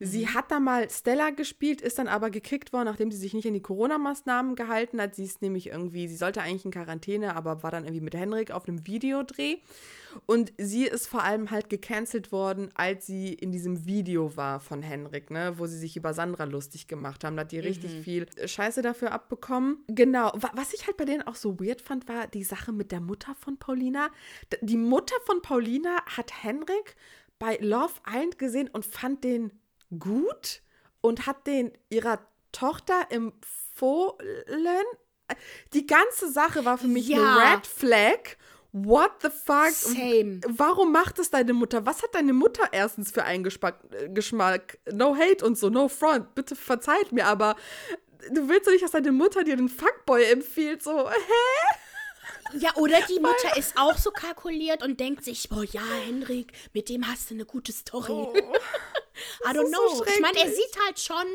Sie 0.00 0.28
hat 0.28 0.50
da 0.50 0.60
mal 0.60 0.88
Stella 0.90 1.30
gespielt, 1.30 1.80
ist 1.80 1.98
dann 1.98 2.08
aber 2.08 2.30
gekickt 2.30 2.72
worden, 2.72 2.84
nachdem 2.84 3.10
sie 3.10 3.18
sich 3.18 3.34
nicht 3.34 3.46
an 3.48 3.54
die 3.54 3.60
Corona-Maßnahmen 3.62 4.54
gehalten 4.54 5.00
hat. 5.00 5.14
Sie 5.16 5.24
ist 5.24 5.42
nämlich 5.42 5.68
irgendwie, 5.68 6.06
sie 6.08 6.16
sollte 6.16 6.40
eigentlich 6.40 6.64
in 6.64 6.70
Quarantäne, 6.70 7.34
aber 7.34 7.62
war 7.62 7.70
dann 7.70 7.84
irgendwie 7.84 8.04
mit 8.04 8.14
Henrik 8.14 8.50
auf 8.52 8.68
einem 8.68 8.86
Videodreh. 8.86 9.56
Und 10.26 10.52
sie 10.56 10.84
ist 10.86 11.06
vor 11.06 11.22
allem 11.22 11.50
halt 11.50 11.68
gecancelt 11.68 12.32
worden, 12.32 12.70
als 12.74 13.06
sie 13.06 13.34
in 13.34 13.52
diesem 13.52 13.86
Video 13.86 14.36
war 14.36 14.58
von 14.60 14.82
Henrik, 14.82 15.30
ne, 15.30 15.54
wo 15.58 15.66
sie 15.66 15.76
sich 15.78 15.96
über 15.96 16.14
Sandra 16.14 16.44
lustig 16.44 16.88
gemacht 16.88 17.24
haben. 17.24 17.36
Da 17.36 17.42
hat 17.42 17.52
die 17.52 17.58
richtig 17.58 17.92
viel 18.02 18.26
Scheiße 18.46 18.82
dafür 18.82 19.12
abbekommen. 19.12 19.84
Genau. 19.88 20.32
Wa- 20.34 20.52
Was 20.54 20.72
ich 20.72 20.86
halt 20.86 20.96
bei 20.96 21.04
denen 21.04 21.22
auch 21.22 21.34
so 21.34 21.60
weird 21.60 21.82
fand, 21.82 22.08
war 22.08 22.26
die 22.26 22.44
Sache 22.44 22.72
mit 22.72 22.90
der 22.90 23.00
Mutter 23.00 23.34
von 23.34 23.58
Paulina. 23.58 24.08
Die 24.62 24.76
Mutter 24.78 25.16
von 25.26 25.42
Paulina 25.42 25.96
hat 26.06 26.42
Henrik 26.42 26.96
bei 27.38 27.56
Love 27.60 27.94
Island 28.08 28.38
gesehen 28.38 28.68
und 28.72 28.84
fand 28.86 29.22
den 29.24 29.52
gut 29.96 30.62
und 31.00 31.26
hat 31.26 31.46
den 31.46 31.72
ihrer 31.90 32.18
Tochter 32.52 33.06
empfohlen. 33.10 34.84
Die 35.72 35.86
ganze 35.86 36.30
Sache 36.32 36.64
war 36.64 36.78
für 36.78 36.86
mich 36.88 37.08
Ja. 37.08 37.18
eine 37.18 37.56
Red 37.56 37.66
Flag. 37.66 38.36
What 38.72 39.12
the 39.22 39.28
fuck? 39.30 39.70
Same. 39.70 40.40
Warum 40.46 40.92
macht 40.92 41.18
es 41.18 41.30
deine 41.30 41.52
Mutter? 41.54 41.86
Was 41.86 42.02
hat 42.02 42.14
deine 42.14 42.32
Mutter 42.32 42.68
erstens 42.72 43.10
für 43.10 43.24
einen 43.24 43.42
Geschmack? 43.44 43.78
äh, 43.92 44.08
Geschmack? 44.10 44.78
No 44.92 45.16
hate 45.16 45.44
und 45.44 45.56
so, 45.58 45.70
no 45.70 45.88
front. 45.88 46.34
Bitte 46.34 46.54
verzeiht 46.54 47.12
mir, 47.12 47.26
aber 47.26 47.56
du 48.30 48.48
willst 48.48 48.66
doch 48.66 48.72
nicht, 48.72 48.84
dass 48.84 48.90
deine 48.90 49.12
Mutter 49.12 49.42
dir 49.44 49.56
den 49.56 49.68
Fuckboy 49.70 50.22
empfiehlt. 50.24 50.82
So, 50.82 51.08
hä? 51.10 52.58
Ja, 52.58 52.74
oder 52.76 53.00
die 53.08 53.14
Mutter 53.20 53.56
ist 53.56 53.76
auch 53.78 53.96
so 53.96 54.10
kalkuliert 54.10 54.82
und 54.82 55.00
denkt 55.00 55.24
sich, 55.24 55.48
boah, 55.48 55.64
ja, 55.64 55.82
Henrik, 56.06 56.52
mit 56.74 56.88
dem 56.90 57.06
hast 57.08 57.30
du 57.30 57.34
eine 57.34 57.46
gute 57.46 57.72
Story. 57.72 58.28
I 59.44 59.52
don't 59.52 59.64
ist 59.64 59.74
so 59.74 60.02
know. 60.02 60.04
ich 60.06 60.20
meine, 60.20 60.38
er 60.38 60.50
sieht 60.50 60.78
halt 60.86 60.98
schon 61.00 61.26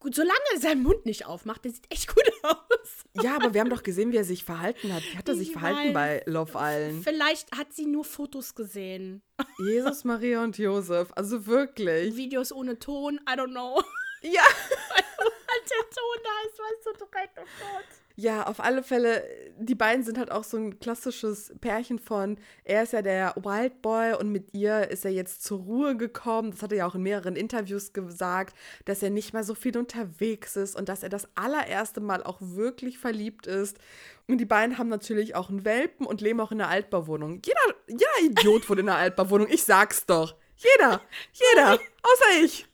Gut, 0.00 0.14
solange 0.14 0.38
er 0.54 0.60
seinen 0.60 0.84
Mund 0.84 1.06
nicht 1.06 1.26
aufmacht, 1.26 1.64
der 1.64 1.72
sieht 1.72 1.92
echt 1.92 2.14
gut 2.14 2.22
aus. 2.44 3.04
Ja, 3.20 3.34
aber 3.34 3.52
wir 3.52 3.60
haben 3.60 3.70
doch 3.70 3.82
gesehen, 3.82 4.12
wie 4.12 4.16
er 4.16 4.24
sich 4.24 4.44
verhalten 4.44 4.94
hat. 4.94 5.02
Wie 5.02 5.18
hat 5.18 5.28
er 5.28 5.34
sich 5.34 5.48
Ich 5.48 5.52
verhalten 5.52 5.92
bei 5.92 6.22
Love 6.26 6.52
Island? 6.54 7.02
Vielleicht 7.02 7.50
hat 7.50 7.72
sie 7.72 7.86
nur 7.86 8.04
Fotos 8.04 8.54
gesehen. 8.54 9.22
Jesus, 9.58 10.04
Maria 10.04 10.44
und 10.44 10.56
Josef. 10.56 11.08
Also 11.16 11.46
wirklich. 11.46 12.14
Videos 12.14 12.52
ohne 12.52 12.78
Ton, 12.78 13.20
I 13.28 13.32
don't 13.32 13.50
know. 13.50 13.82
Ja. 14.22 14.42
Als 14.42 15.68
der 15.68 15.90
Ton 15.90 16.18
da 16.22 16.48
ist, 16.48 16.58
weißt 16.58 16.86
du 17.00 17.04
direkt, 17.04 17.38
oh 17.38 17.46
Gott. 17.60 18.07
Ja, 18.20 18.48
auf 18.48 18.58
alle 18.58 18.82
Fälle, 18.82 19.22
die 19.58 19.76
beiden 19.76 20.02
sind 20.02 20.18
halt 20.18 20.32
auch 20.32 20.42
so 20.42 20.56
ein 20.56 20.80
klassisches 20.80 21.54
Pärchen 21.60 22.00
von, 22.00 22.36
er 22.64 22.82
ist 22.82 22.92
ja 22.92 23.00
der 23.00 23.32
Wild 23.36 23.80
Boy 23.80 24.14
und 24.14 24.32
mit 24.32 24.52
ihr 24.54 24.90
ist 24.90 25.04
er 25.04 25.12
jetzt 25.12 25.44
zur 25.44 25.60
Ruhe 25.60 25.96
gekommen. 25.96 26.50
Das 26.50 26.60
hat 26.60 26.72
er 26.72 26.78
ja 26.78 26.86
auch 26.88 26.96
in 26.96 27.04
mehreren 27.04 27.36
Interviews 27.36 27.92
gesagt, 27.92 28.58
dass 28.86 29.04
er 29.04 29.10
nicht 29.10 29.34
mehr 29.34 29.44
so 29.44 29.54
viel 29.54 29.78
unterwegs 29.78 30.56
ist 30.56 30.74
und 30.74 30.88
dass 30.88 31.04
er 31.04 31.10
das 31.10 31.28
allererste 31.36 32.00
Mal 32.00 32.24
auch 32.24 32.38
wirklich 32.40 32.98
verliebt 32.98 33.46
ist. 33.46 33.78
Und 34.26 34.38
die 34.38 34.46
beiden 34.46 34.78
haben 34.78 34.88
natürlich 34.88 35.36
auch 35.36 35.48
einen 35.48 35.64
Welpen 35.64 36.04
und 36.04 36.20
leben 36.20 36.40
auch 36.40 36.50
in 36.50 36.60
einer 36.60 36.70
Altbauwohnung. 36.70 37.40
Jeder, 37.46 37.76
jeder 37.86 38.32
Idiot 38.32 38.68
wohnt 38.68 38.80
in 38.80 38.88
einer 38.88 38.98
Altbauwohnung, 38.98 39.46
ich 39.48 39.62
sag's 39.62 40.06
doch. 40.06 40.34
Jeder, 40.56 41.02
jeder, 41.32 41.74
außer 42.02 42.42
ich. 42.42 42.66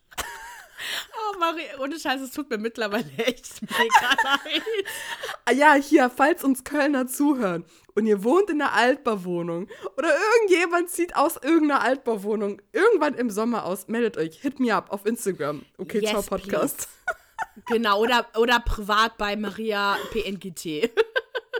Oh, 1.12 1.38
Marie, 1.38 1.62
ohne 1.80 1.98
Scheiß, 1.98 2.20
es 2.20 2.30
tut 2.32 2.50
mir 2.50 2.58
mittlerweile 2.58 3.10
echt 3.16 3.62
mega 3.62 4.10
leid. 4.22 4.62
Ah 5.44 5.52
ja, 5.52 5.74
hier, 5.74 6.10
falls 6.10 6.44
uns 6.44 6.64
Kölner 6.64 7.06
zuhören 7.06 7.64
und 7.94 8.06
ihr 8.06 8.24
wohnt 8.24 8.50
in 8.50 8.60
einer 8.60 8.72
Altbauwohnung 8.72 9.68
oder 9.96 10.08
irgendjemand 10.36 10.90
zieht 10.90 11.16
aus 11.16 11.36
irgendeiner 11.36 11.82
Altbauwohnung 11.82 12.60
irgendwann 12.72 13.14
im 13.14 13.30
Sommer 13.30 13.64
aus, 13.64 13.88
meldet 13.88 14.16
euch, 14.16 14.40
hit 14.40 14.60
me 14.60 14.74
up 14.74 14.90
auf 14.90 15.06
Instagram. 15.06 15.64
Okay, 15.78 16.00
Yes, 16.00 16.10
ciao 16.10 16.22
Podcast. 16.22 16.88
Genau, 17.66 18.00
oder, 18.00 18.26
oder 18.36 18.60
privat 18.60 19.16
bei 19.16 19.36
Maria 19.36 19.96
PNGT. 20.12 20.90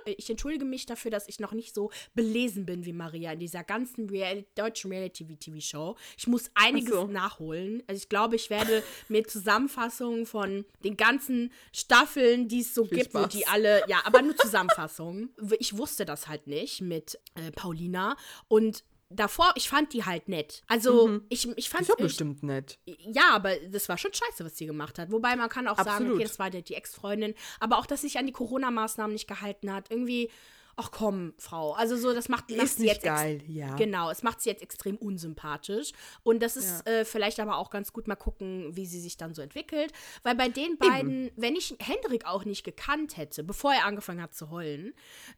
Ich 0.05 0.29
entschuldige 0.31 0.65
mich 0.65 0.87
dafür, 0.87 1.11
dass 1.11 1.29
ich 1.29 1.41
noch 1.41 1.53
nicht 1.53 1.75
so 1.75 1.91
belesen 2.15 2.67
bin 2.67 2.85
wie 2.85 2.93
Maria 2.93 3.33
in 3.33 3.39
dieser 3.39 3.65
ganzen 3.65 4.09
Real 4.09 4.45
deutschen 4.55 4.91
Reality-TV-Show. 4.93 5.97
Ich 6.17 6.27
muss 6.27 6.51
einiges 6.55 6.95
so. 6.95 7.07
nachholen. 7.07 7.83
Also 7.87 7.99
ich 7.99 8.09
glaube, 8.09 8.37
ich 8.37 8.51
werde 8.51 8.83
mir 9.09 9.25
Zusammenfassungen 9.25 10.27
von 10.27 10.65
den 10.85 10.97
ganzen 10.97 11.53
Staffeln, 11.73 12.49
die 12.49 12.61
es 12.61 12.75
so 12.75 12.85
Viel 12.85 12.99
gibt, 12.99 13.11
Spaß. 13.11 13.29
die 13.29 13.47
alle, 13.47 13.83
ja, 13.89 14.01
aber 14.05 14.23
nur 14.23 14.37
Zusammenfassungen. 14.37 15.31
Ich 15.59 15.77
wusste 15.77 16.05
das 16.05 16.29
halt 16.29 16.47
nicht 16.47 16.81
mit 16.81 17.19
äh, 17.35 17.51
Paulina 17.53 18.17
und 18.49 18.85
davor, 19.15 19.53
ich 19.57 19.69
fand 19.69 19.93
die 19.93 20.05
halt 20.05 20.29
nett. 20.29 20.63
Also 20.67 21.21
ich, 21.29 21.49
ich 21.57 21.69
fand 21.69 21.83
Ist 21.83 21.89
ja 21.89 21.95
bestimmt 21.97 22.43
nett. 22.43 22.79
ja, 22.87 23.31
aber 23.33 23.57
das 23.71 23.89
war 23.89 23.99
schon 23.99 24.13
scheiße, 24.13 24.45
was 24.45 24.57
sie 24.57 24.67
gemacht 24.67 24.99
hat. 24.99 25.11
Wobei 25.11 25.37
man 25.37 25.49
kann 25.49 25.69
auch 25.69 25.77
sagen, 25.77 25.91
Absolut. 25.91 26.15
okay, 26.15 26.25
das 26.25 26.39
war 26.39 26.51
die 26.51 26.63
die 26.63 26.75
Ex-Freundin. 26.75 27.35
Aber 27.61 27.79
auch, 27.79 27.87
dass 27.87 28.01
sie 28.01 28.09
sich 28.09 28.19
an 28.19 28.27
die 28.27 28.33
Corona-Maßnahmen 28.33 29.13
nicht 29.13 29.29
gehalten 29.29 29.73
hat. 29.73 29.91
Irgendwie, 29.91 30.31
ach 30.77 30.91
komm, 30.91 31.35
Frau. 31.39 31.73
Also 31.73 31.97
so, 31.97 32.13
das 32.13 32.29
macht, 32.29 32.49
nicht 32.51 32.79
jetzt 32.79 33.03
geil, 33.03 33.43
ja. 33.47 33.75
Genau, 33.77 34.11
es 34.11 34.23
macht 34.23 34.41
sie 34.41 34.51
jetzt 34.51 34.63
extrem 34.63 34.97
unsympathisch. 34.97 35.93
Und 36.23 36.43
das 36.43 36.57
ist 36.57 36.87
Ja. 36.87 36.93
äh, 36.93 37.05
vielleicht 37.05 37.41
aber 37.41 37.57
auch 37.59 37.71
ganz 37.71 37.93
gut 37.93 38.09
mal 38.09 38.17
gucken, 38.17 38.75
wie 38.77 38.87
sie 38.87 39.01
sich 39.01 39.17
dann 39.17 39.35
so 39.35 39.43
entwickelt. 39.43 39.93
Weil 40.23 40.35
bei 40.35 40.49
den 40.49 40.77
beiden, 40.79 41.31
wenn 41.37 41.57
ich 41.57 41.77
Hendrik 41.81 42.27
auch 42.27 42.45
nicht 42.45 42.65
gekannt 42.65 43.17
hätte, 43.17 43.45
bevor 43.45 43.73
er 43.73 43.85
angefangen 43.87 44.23
hat 44.23 44.35
zu 44.35 44.51
heulen, 44.51 44.95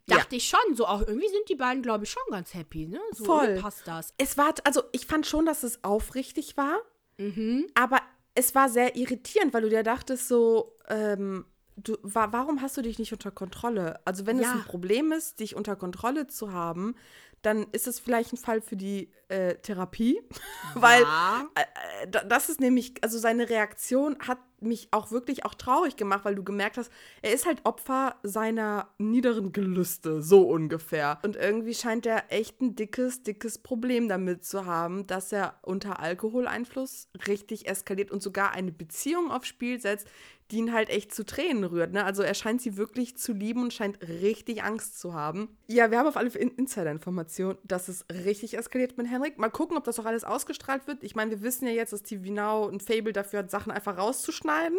Ja. 0.09 0.17
dachte 0.19 0.37
ich 0.37 0.49
schon, 0.49 0.75
so 0.75 0.87
auch 0.87 1.01
irgendwie 1.01 1.29
sind 1.29 1.49
die 1.49 1.57
beiden, 1.57 1.83
glaube 1.83 2.05
ich, 2.05 2.11
schon 2.11 2.23
ganz 2.31 2.55
happy, 2.55 2.87
ne? 2.87 3.01
So 3.13 3.25
Voll. 3.27 3.59
passt 3.61 3.87
das. 3.87 4.15
Es 4.19 4.37
war, 4.37 4.55
also 4.65 4.83
ich 4.93 5.07
fand 5.07 5.27
schon, 5.27 5.47
dass 5.47 5.63
es 5.63 5.83
aufrichtig 5.85 6.57
war, 6.57 6.79
Mhm. 7.19 7.67
aber 7.75 8.01
es 8.35 8.55
war 8.55 8.69
sehr 8.69 8.97
irritierend, 8.97 9.55
weil 9.55 9.63
du 9.63 9.71
dir 9.71 9.83
dachtest 9.83 10.29
so, 10.29 10.77
ähm, 10.89 11.47
du, 11.77 11.97
wa 12.03 12.29
warum 12.33 12.63
hast 12.63 12.77
du 12.77 12.83
dich 12.83 12.99
nicht 12.99 13.13
unter 13.13 13.31
Kontrolle? 13.31 14.01
Also 14.05 14.27
wenn 14.27 14.39
es 14.39 14.45
Ja. 14.47 14.55
ein 14.55 14.65
Problem 14.65 15.13
ist, 15.13 15.41
dich 15.41 15.55
unter 15.57 15.77
Kontrolle 15.77 16.27
zu 16.27 16.53
haben, 16.53 16.95
dann 17.43 17.67
ist 17.73 17.87
es 17.87 18.01
vielleicht 18.01 18.33
ein 18.33 18.39
Fall 18.39 18.61
für 18.61 18.77
die 18.77 19.11
äh, 19.29 19.55
Therapie, 19.57 20.21
weil 20.75 21.03
Ja. 21.03 21.49
äh, 21.55 22.09
da- 22.09 22.25
das 22.25 22.49
ist 22.49 22.61
nämlich, 22.61 22.95
also 23.03 23.19
seine 23.19 23.49
Reaktion 23.51 24.17
hat 24.21 24.39
mich 24.61 24.89
auch 24.91 25.11
wirklich 25.11 25.45
auch 25.45 25.55
traurig 25.55 25.97
gemacht, 25.97 26.25
weil 26.25 26.35
du 26.35 26.43
gemerkt 26.43 26.79
hast, 26.79 26.91
er 27.21 27.35
ist 27.35 27.45
halt 27.45 27.61
Opfer 27.65 28.17
seiner 28.23 28.89
niederen 28.99 29.53
Gelüste, 29.53 30.23
so 30.23 30.49
ungefähr. 30.49 31.19
Und 31.23 31.37
irgendwie 31.37 31.75
scheint 31.75 32.07
er 32.07 32.33
echt 32.33 32.63
ein 32.63 32.75
dickes, 32.75 33.23
dickes 33.23 33.59
Problem 33.59 34.09
damit 34.09 34.45
zu 34.47 34.65
haben, 34.65 35.07
dass 35.07 35.31
er 35.31 35.59
unter 35.63 36.01
Alkoholeinfluss 36.01 37.09
richtig 37.27 37.69
eskaliert 37.69 38.11
und 38.11 38.23
sogar 38.23 38.53
eine 38.53 38.73
Beziehung 38.73 39.31
aufs 39.31 39.49
Spiel 39.49 39.79
setzt, 39.81 40.07
die 40.51 40.59
ihn 40.59 40.73
halt 40.73 40.91
echt 40.91 41.15
zu 41.15 41.25
Tränen 41.25 41.65
rührt. 41.65 41.93
Ne? 41.93 42.05
Also 42.05 42.23
er 42.23 42.35
scheint 42.35 42.63
sie 42.63 42.77
wirklich 42.77 43.17
zu 43.17 43.33
lieben 43.33 43.63
und 43.63 43.73
scheint 43.73 43.99
richtig 44.07 44.63
Angst 44.63 44.99
zu 45.01 45.13
haben. 45.15 45.57
Ja, 45.67 45.91
wir 45.91 45.99
haben 45.99 46.07
auf 46.07 46.17
alle 46.17 46.31
Fälle 46.31 46.45
In- 46.45 46.57
Insider-Informationen, 46.57 47.59
dass 47.65 47.89
es 47.89 48.05
richtig 48.13 48.57
eskaliert 48.57 48.97
mit 48.97 49.09
Henrik. 49.11 49.39
Mal 49.39 49.51
gucken, 49.51 49.77
ob 49.77 49.85
das 49.85 49.99
auch 49.99 50.05
alles 50.07 50.25
ausgestrahlt 50.25 50.87
wird. 50.87 51.03
Ich 51.03 51.15
meine, 51.17 51.31
wir 51.33 51.43
wissen 51.43 51.67
ja 51.67 51.73
jetzt, 51.73 51.93
dass 51.93 52.03
TV 52.03 52.33
Now 52.33 52.69
ein 52.69 52.81
Fable 52.81 53.13
dafür 53.13 53.41
hat, 53.41 53.51
Sachen 53.51 53.73
einfach 53.73 53.99
rauszuschneiden. 53.99 54.79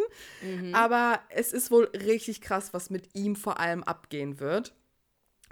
Aber 0.72 1.20
es 1.30 1.52
ist 1.52 1.70
wohl 1.70 1.84
richtig 1.94 2.40
krass, 2.40 2.72
was 2.72 2.90
mit 2.90 3.08
ihm 3.14 3.36
vor 3.36 3.60
allem 3.60 3.82
abgehen 3.82 4.40
wird. 4.40 4.74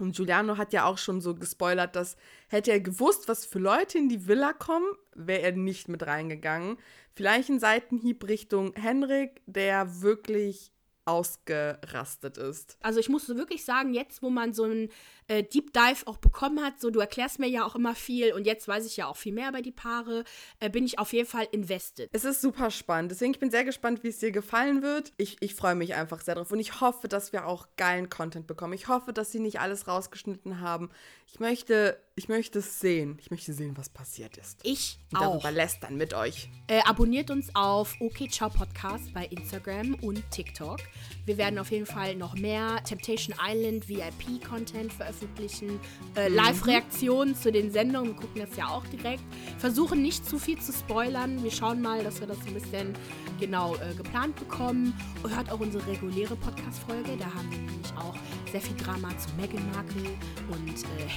Und 0.01 0.17
Giuliano 0.17 0.57
hat 0.59 0.73
ja 0.73 0.85
auch 0.85 0.99
schon 0.99 1.21
so 1.21 1.35
gespoilert, 1.35 1.97
dass 1.97 2.17
hätte 2.49 2.71
er 2.71 2.81
gewusst, 2.81 3.29
was 3.29 3.45
für 3.45 3.59
Leute 3.59 3.99
in 3.99 4.09
die 4.09 4.27
Villa 4.27 4.53
kommen, 4.53 4.87
wäre 5.15 5.43
er 5.43 5.53
nicht 5.53 5.89
mit 5.89 6.07
reingegangen. 6.07 6.79
Vielleicht 7.15 7.49
ein 7.49 7.61
Seitenhieb 7.61 8.27
Richtung 8.29 8.75
Henrik, 8.75 9.41
der 9.47 10.03
wirklich 10.03 10.73
ausgerastet 11.07 12.37
ist. 12.37 12.77
Also 12.83 13.01
ich 13.01 13.09
muss 13.09 13.29
wirklich 13.29 13.65
sagen, 13.65 13.95
jetzt, 13.95 14.23
wo 14.23 14.31
man 14.31 14.53
so 14.53 14.65
einen 14.65 14.91
äh, 15.29 15.43
Deep 15.43 15.73
Dive 15.73 16.07
auch 16.07 16.19
bekommen 16.19 16.63
hat, 16.63 16.81
so 16.81 16.91
du 16.91 17.01
erklärst 17.01 17.39
mir 17.39 17.49
ja 17.49 17.65
auch 17.65 17.75
immer 17.75 17.95
viel 17.95 18.33
und 18.33 18.45
jetzt 18.45 18.67
weiß 18.69 18.85
ich 18.87 18.97
ja 18.97 19.07
auch 19.07 19.17
viel 19.17 19.33
mehr 19.33 19.49
über 19.49 19.63
die 19.63 19.73
Paare, 19.73 20.25
äh, 20.61 20.69
bin 20.69 20.85
ich 20.85 20.99
auf 20.99 21.13
jeden 21.13 21.29
Fall 21.29 21.49
invested. 21.53 22.11
Es 22.13 22.25
ist 22.25 22.41
super 22.41 22.71
spannend. 22.71 23.13
Deswegen 23.13 23.33
ich 23.33 23.39
bin 23.39 23.51
sehr 23.51 23.65
gespannt, 23.65 24.03
wie 24.03 24.09
es 24.09 24.19
dir 24.19 24.33
gefallen 24.33 24.83
wird. 24.83 25.13
Ich, 25.17 25.37
ich 25.41 25.55
freue 25.55 25.75
mich 25.75 25.95
einfach 25.95 26.21
sehr 26.21 26.35
drauf. 26.35 26.51
Und 26.51 26.59
ich 26.59 26.81
hoffe, 26.81 27.09
dass 27.09 27.33
wir 27.33 27.47
auch 27.47 27.69
geilen 27.77 28.11
Content 28.11 28.47
bekommen. 28.47 28.73
Ich 28.73 28.89
hoffe, 28.89 29.13
dass 29.13 29.31
sie 29.31 29.41
nicht 29.41 29.61
alles 29.61 29.87
rausgeschnitten 29.87 30.61
haben. 30.61 30.91
Ich 31.29 31.41
möchte, 31.41 32.01
ich 32.19 32.31
möchte 32.31 32.61
es 32.61 32.81
sehen. 32.81 33.19
Ich 33.21 33.31
möchte 33.31 33.53
sehen, 33.53 33.77
was 33.77 33.91
passiert 33.91 34.39
ist. 34.39 34.59
Ich 34.63 34.99
Und 35.13 35.19
auch. 35.19 35.33
darüber 35.33 35.53
lästern 35.53 35.97
mit 35.99 36.15
euch. 36.15 36.49
Äh, 36.67 36.81
abonniert 36.87 37.31
uns 37.31 37.55
auf 37.55 37.95
OK 38.01 38.31
Ciao 38.31 38.49
Podcast 38.49 39.13
bei 39.13 39.27
Instagram 39.27 39.95
und 39.97 40.23
TikTok. 40.31 40.79
Wir 41.27 41.37
werden 41.37 41.59
auf 41.59 41.71
jeden 41.71 41.85
Fall 41.85 42.17
noch 42.17 42.35
mehr 42.35 42.83
Temptation 42.85 43.37
Island 43.47 43.87
VIP-Content 43.87 44.95
veröffentlichen. 44.95 45.79
Äh, 46.15 46.29
Live-Reaktionen 46.29 47.35
zu 47.35 47.53
den 47.53 47.71
Sendungen. 47.71 48.15
Wir 48.15 48.17
gucken 48.17 48.41
das 48.49 48.57
ja 48.57 48.69
auch 48.69 48.87
direkt. 48.87 49.23
Versuchen 49.59 50.01
nicht 50.01 50.27
zu 50.27 50.39
viel 50.39 50.59
zu 50.59 50.73
spoilern. 50.73 51.43
Wir 51.45 51.51
schauen 51.51 51.83
mal, 51.83 52.03
dass 52.03 52.21
wir 52.21 52.27
das 52.27 52.39
ein 52.47 52.55
bisschen 52.55 52.95
genau 53.39 53.75
äh, 53.77 53.95
geplant 53.95 54.37
bekommen. 54.37 54.99
Und 55.23 55.37
hört 55.37 55.53
auch 55.53 55.61
unsere 55.61 55.87
reguläre 55.87 56.35
Podcast-Folge. 56.35 57.19
Da 57.19 57.27
haben 57.27 57.51
wir 57.51 57.59
nämlich 57.59 57.93
auch 57.99 58.15
sehr 58.51 58.63
viel 58.63 58.77
Drama 58.79 59.11
zu 59.19 59.29
Meghan 59.37 59.71
Markle 59.73 60.17
und 60.51 60.83
äh, 60.99 61.09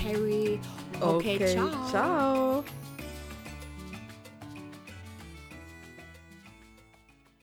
Harry. 0.93 1.03
Okay, 1.03 1.55
ciao. 1.55 1.91
ciao. 1.91 2.63